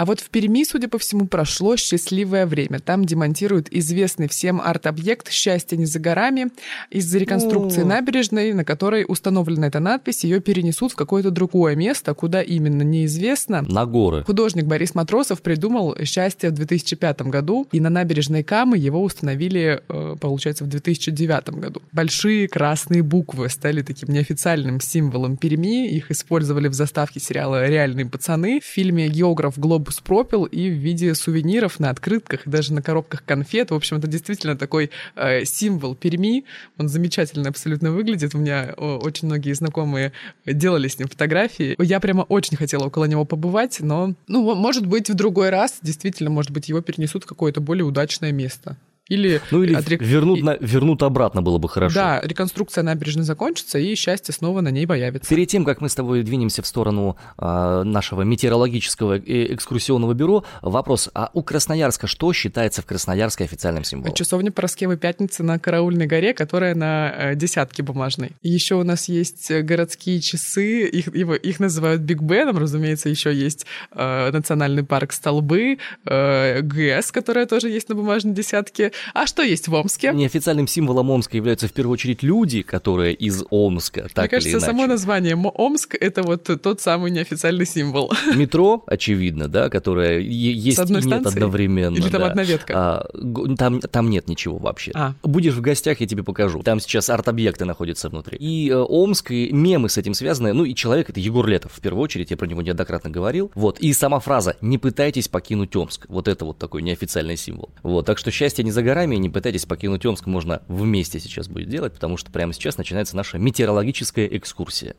А 0.00 0.06
вот 0.06 0.20
в 0.20 0.30
Перми, 0.30 0.64
судя 0.64 0.88
по 0.88 0.98
всему, 0.98 1.26
прошло 1.26 1.76
счастливое 1.76 2.46
время. 2.46 2.78
Там 2.78 3.04
демонтируют 3.04 3.68
известный 3.70 4.30
всем 4.30 4.58
арт-объект 4.58 5.30
«Счастье 5.30 5.76
не 5.76 5.84
за 5.84 5.98
горами». 5.98 6.46
Из-за 6.88 7.18
реконструкции 7.18 7.82
О. 7.82 7.84
набережной, 7.84 8.54
на 8.54 8.64
которой 8.64 9.04
установлена 9.06 9.66
эта 9.66 9.78
надпись, 9.78 10.24
ее 10.24 10.40
перенесут 10.40 10.92
в 10.92 10.96
какое-то 10.96 11.30
другое 11.30 11.76
место, 11.76 12.14
куда 12.14 12.40
именно, 12.40 12.80
неизвестно. 12.80 13.60
На 13.60 13.84
горы. 13.84 14.24
Художник 14.24 14.64
Борис 14.64 14.94
Матросов 14.94 15.42
придумал 15.42 15.94
«Счастье» 16.04 16.48
в 16.48 16.54
2005 16.54 17.20
году, 17.28 17.68
и 17.70 17.78
на 17.78 17.90
набережной 17.90 18.42
Камы 18.42 18.78
его 18.78 19.02
установили, 19.02 19.82
э, 19.86 20.16
получается, 20.18 20.64
в 20.64 20.68
2009 20.68 21.60
году. 21.60 21.82
Большие 21.92 22.48
красные 22.48 23.02
буквы 23.02 23.50
стали 23.50 23.82
таким 23.82 24.14
неофициальным 24.14 24.80
символом 24.80 25.36
Перми. 25.36 25.90
Их 25.90 26.10
использовали 26.10 26.68
в 26.68 26.72
заставке 26.72 27.20
сериала 27.20 27.68
«Реальные 27.68 28.06
пацаны», 28.06 28.60
в 28.60 28.64
фильме 28.64 29.06
«Географ 29.06 29.58
Глобус 29.90 30.00
пропил» 30.00 30.44
и 30.44 30.70
в 30.70 30.74
виде 30.74 31.14
сувениров 31.14 31.80
на 31.80 31.90
открытках, 31.90 32.46
и 32.46 32.50
даже 32.50 32.72
на 32.72 32.82
коробках 32.82 33.24
конфет. 33.24 33.70
В 33.70 33.74
общем, 33.74 33.96
это 33.96 34.06
действительно 34.06 34.56
такой 34.56 34.90
э, 35.16 35.44
символ 35.44 35.94
Перми. 35.94 36.44
Он 36.78 36.88
замечательно 36.88 37.48
абсолютно 37.48 37.90
выглядит. 37.90 38.34
У 38.34 38.38
меня 38.38 38.72
очень 38.76 39.26
многие 39.26 39.52
знакомые 39.52 40.12
делали 40.46 40.88
с 40.88 40.98
ним 40.98 41.08
фотографии. 41.08 41.74
Я 41.78 42.00
прямо 42.00 42.22
очень 42.22 42.56
хотела 42.56 42.84
около 42.84 43.06
него 43.06 43.24
побывать, 43.24 43.80
но, 43.80 44.14
ну, 44.28 44.54
может 44.54 44.86
быть, 44.86 45.10
в 45.10 45.14
другой 45.14 45.50
раз 45.50 45.78
действительно, 45.82 46.30
может 46.30 46.50
быть, 46.52 46.68
его 46.68 46.80
перенесут 46.80 47.24
в 47.24 47.26
какое-то 47.26 47.60
более 47.60 47.84
удачное 47.84 48.32
место. 48.32 48.76
Или, 49.10 49.40
Ну 49.50 49.62
или 49.62 49.76
отрек- 49.76 50.02
вернут, 50.02 50.40
на- 50.42 50.56
вернут 50.60 51.02
обратно 51.02 51.42
было 51.42 51.58
бы 51.58 51.68
хорошо. 51.68 51.94
Да, 51.94 52.20
реконструкция 52.22 52.82
набережной 52.82 53.24
закончится, 53.24 53.78
и 53.78 53.94
счастье 53.96 54.32
снова 54.32 54.60
на 54.62 54.70
ней 54.70 54.86
появится. 54.86 55.28
Перед 55.28 55.48
тем, 55.48 55.64
как 55.66 55.80
мы 55.82 55.88
с 55.90 55.94
тобой 55.94 56.22
двинемся 56.22 56.62
в 56.62 56.66
сторону 56.66 57.16
а, 57.36 57.82
нашего 57.84 58.22
метеорологического 58.22 59.18
и 59.18 59.52
экскурсионного 59.52 60.14
бюро, 60.14 60.44
вопрос, 60.62 61.10
а 61.12 61.30
у 61.34 61.42
Красноярска 61.42 62.06
что 62.06 62.32
считается 62.32 62.82
в 62.82 62.86
Красноярске 62.86 63.44
официальным 63.44 63.82
символом? 63.84 64.14
Часовня 64.14 64.52
Пороскевы 64.52 64.96
Пятницы 64.96 65.42
на 65.42 65.58
Караульной 65.58 66.06
горе, 66.06 66.32
которая 66.32 66.74
на 66.76 67.12
э, 67.32 67.34
десятке 67.34 67.82
бумажной. 67.82 68.30
Еще 68.42 68.76
у 68.76 68.84
нас 68.84 69.08
есть 69.08 69.50
э, 69.50 69.62
городские 69.62 70.20
часы, 70.20 70.86
их, 70.88 71.12
его- 71.14 71.34
их 71.34 71.58
называют 71.58 72.02
Биг 72.02 72.20
Беном, 72.22 72.58
разумеется, 72.58 73.08
еще 73.08 73.34
есть 73.34 73.66
э, 73.92 74.30
национальный 74.30 74.84
парк 74.84 75.12
Столбы, 75.12 75.78
э, 76.06 76.60
ГЭС, 76.62 77.10
которая 77.10 77.46
тоже 77.46 77.68
есть 77.68 77.88
на 77.88 77.96
бумажной 77.96 78.34
десятке. 78.34 78.92
А 79.14 79.26
что 79.26 79.42
есть 79.42 79.68
в 79.68 79.74
Омске? 79.74 80.12
Неофициальным 80.12 80.66
символом 80.66 81.10
Омска 81.10 81.36
являются 81.36 81.68
в 81.68 81.72
первую 81.72 81.94
очередь 81.94 82.22
люди, 82.22 82.62
которые 82.62 83.14
из 83.14 83.44
Омска, 83.50 84.08
так 84.12 84.16
Мне 84.16 84.24
или 84.24 84.30
кажется, 84.30 84.50
иначе. 84.50 84.66
само 84.66 84.86
название 84.86 85.36
Омск— 85.36 85.96
это 86.00 86.22
вот 86.22 86.50
тот 86.62 86.80
самый 86.80 87.10
неофициальный 87.10 87.66
символ. 87.66 88.12
Метро, 88.34 88.82
очевидно, 88.86 89.48
да, 89.48 89.68
которое 89.68 90.20
есть 90.20 90.78
одной 90.78 91.00
и 91.00 91.04
нет 91.04 91.20
станцией? 91.20 91.34
одновременно. 91.34 91.96
Или 91.96 92.08
там 92.08 92.20
да. 92.20 92.26
одна 92.28 92.42
ветка? 92.42 92.72
А, 92.76 93.56
там, 93.56 93.80
там 93.80 94.10
нет 94.10 94.28
ничего 94.28 94.58
вообще. 94.58 94.92
А. 94.94 95.14
Будешь 95.22 95.54
в 95.54 95.60
гостях, 95.60 96.00
я 96.00 96.06
тебе 96.06 96.22
покажу. 96.22 96.62
Там 96.62 96.80
сейчас 96.80 97.10
арт-объекты 97.10 97.64
находятся 97.64 98.08
внутри. 98.08 98.38
И 98.38 98.70
э, 98.70 98.76
Омск, 98.76 99.30
и 99.30 99.50
мемы 99.52 99.88
с 99.88 99.98
этим 99.98 100.14
связаны. 100.14 100.52
Ну 100.52 100.64
и 100.64 100.74
человек, 100.74 101.10
это 101.10 101.20
Егор 101.20 101.46
Летов, 101.46 101.72
в 101.72 101.80
первую 101.80 102.02
очередь, 102.02 102.30
я 102.30 102.36
про 102.36 102.46
него 102.46 102.62
неоднократно 102.62 103.10
говорил. 103.10 103.50
Вот, 103.54 103.78
и 103.80 103.92
сама 103.92 104.20
фраза 104.20 104.56
«не 104.60 104.78
пытайтесь 104.78 105.28
покинуть 105.28 105.74
Омск». 105.76 106.06
Вот 106.08 106.28
это 106.28 106.44
вот 106.44 106.58
такой 106.58 106.82
неофициальный 106.82 107.36
символ. 107.36 107.70
Вот, 107.82 108.06
так 108.06 108.18
что 108.18 108.30
счастье 108.30 108.64
не 108.64 108.70
за 108.70 108.82
горами, 108.90 109.14
не 109.14 109.30
пытайтесь 109.30 109.66
покинуть 109.66 110.04
Омск 110.04 110.26
можно 110.26 110.62
вместе 110.66 111.20
сейчас 111.20 111.46
будет 111.46 111.68
делать, 111.68 111.92
потому 111.92 112.16
что 112.16 112.32
прямо 112.32 112.52
сейчас 112.52 112.76
начинается 112.76 113.16
наша 113.16 113.38
метеорологическая 113.38 114.26
экскурсия. 114.26 114.96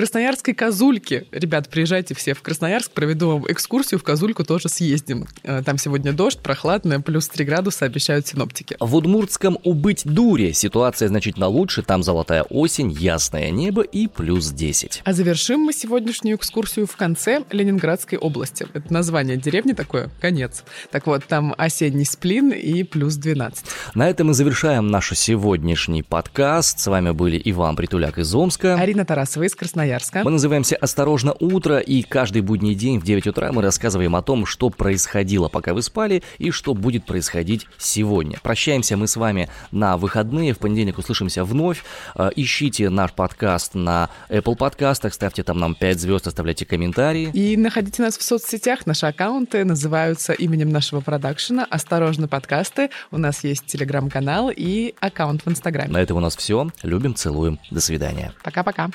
Красноярской 0.00 0.54
Козульке. 0.54 1.26
Ребят, 1.30 1.68
приезжайте 1.68 2.14
все 2.14 2.32
в 2.32 2.40
Красноярск, 2.40 2.90
проведу 2.92 3.32
вам 3.32 3.44
экскурсию, 3.52 4.00
в 4.00 4.02
Козульку 4.02 4.44
тоже 4.44 4.70
съездим. 4.70 5.26
Э, 5.42 5.62
Там 5.62 5.76
сегодня 5.76 6.14
дождь, 6.14 6.38
прохладно, 6.38 7.02
плюс 7.02 7.28
3 7.28 7.44
градуса 7.44 7.84
обещают 7.84 8.26
синоптики. 8.26 8.78
В 8.80 8.96
Удмуртском 8.96 9.58
убыть 9.62 10.06
дуре 10.06 10.54
ситуация 10.54 11.08
значительно 11.08 11.48
лучше, 11.48 11.82
там 11.82 12.02
золотая 12.02 12.44
осень, 12.44 12.90
ясное 12.90 13.50
небо 13.50 13.82
и 13.82 14.06
плюс 14.06 14.48
10. 14.52 15.02
А 15.04 15.12
завершим 15.12 15.60
мы 15.60 15.74
сегодняшнюю 15.74 16.38
экскурсию 16.38 16.86
в 16.86 16.96
конце 16.96 17.44
Ленинградской 17.50 18.16
области. 18.16 18.66
Это 18.72 18.90
название 18.90 19.36
деревни 19.36 19.74
такое, 19.74 20.08
конец. 20.22 20.64
Так 20.90 21.06
вот, 21.08 21.26
там 21.26 21.54
осенний 21.58 22.06
сплин 22.06 22.52
и 22.52 22.84
плюс 22.84 23.16
12. 23.16 23.66
На 23.94 24.08
этом 24.08 24.28
мы 24.28 24.32
завершаем 24.32 24.86
наш 24.86 25.10
сегодняшний 25.10 26.02
подкаст. 26.02 26.78
С 26.80 26.86
вами 26.86 27.10
были 27.10 27.38
Иван 27.44 27.76
Притуляк 27.76 28.16
из 28.16 28.34
Омска. 28.34 28.76
Арина 28.76 29.04
Тарасова 29.04 29.42
из 29.42 29.54
Красноярска. 29.54 29.89
Мы 30.24 30.30
называемся 30.30 30.76
«Осторожно, 30.76 31.34
утро», 31.38 31.78
и 31.78 32.02
каждый 32.02 32.42
будний 32.42 32.74
день 32.74 33.00
в 33.00 33.04
9 33.04 33.28
утра 33.28 33.52
мы 33.52 33.62
рассказываем 33.62 34.14
о 34.16 34.22
том, 34.22 34.46
что 34.46 34.70
происходило, 34.70 35.48
пока 35.48 35.74
вы 35.74 35.82
спали, 35.82 36.22
и 36.38 36.50
что 36.50 36.74
будет 36.74 37.06
происходить 37.06 37.66
сегодня. 37.78 38.38
Прощаемся 38.42 38.96
мы 38.96 39.06
с 39.06 39.16
вами 39.16 39.48
на 39.70 39.96
выходные, 39.96 40.54
в 40.54 40.58
понедельник 40.58 40.98
услышимся 40.98 41.44
вновь. 41.44 41.82
Э, 42.14 42.30
Ищите 42.36 42.90
наш 42.90 43.12
подкаст 43.12 43.74
на 43.74 44.10
Apple 44.28 44.56
подкастах, 44.56 45.14
ставьте 45.14 45.42
там 45.42 45.58
нам 45.58 45.74
5 45.74 46.00
звезд, 46.00 46.26
оставляйте 46.26 46.64
комментарии. 46.64 47.30
И 47.32 47.56
находите 47.56 48.02
нас 48.02 48.16
в 48.16 48.22
соцсетях. 48.22 48.86
Наши 48.86 49.06
аккаунты 49.06 49.64
называются 49.64 50.32
именем 50.32 50.70
нашего 50.70 51.00
продакшена 51.00 51.66
«Осторожно, 51.68 52.28
подкасты». 52.28 52.90
У 53.10 53.18
нас 53.18 53.44
есть 53.44 53.66
телеграм-канал 53.66 54.50
и 54.54 54.94
аккаунт 55.00 55.44
в 55.44 55.50
Инстаграме. 55.50 55.92
На 55.92 56.02
этом 56.02 56.16
у 56.16 56.20
нас 56.20 56.36
все. 56.36 56.70
Любим, 56.82 57.14
целуем. 57.14 57.58
До 57.70 57.80
свидания. 57.80 58.32
Пока-пока. 58.42 58.90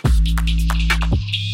Thank 1.16 1.36
you. 1.36 1.45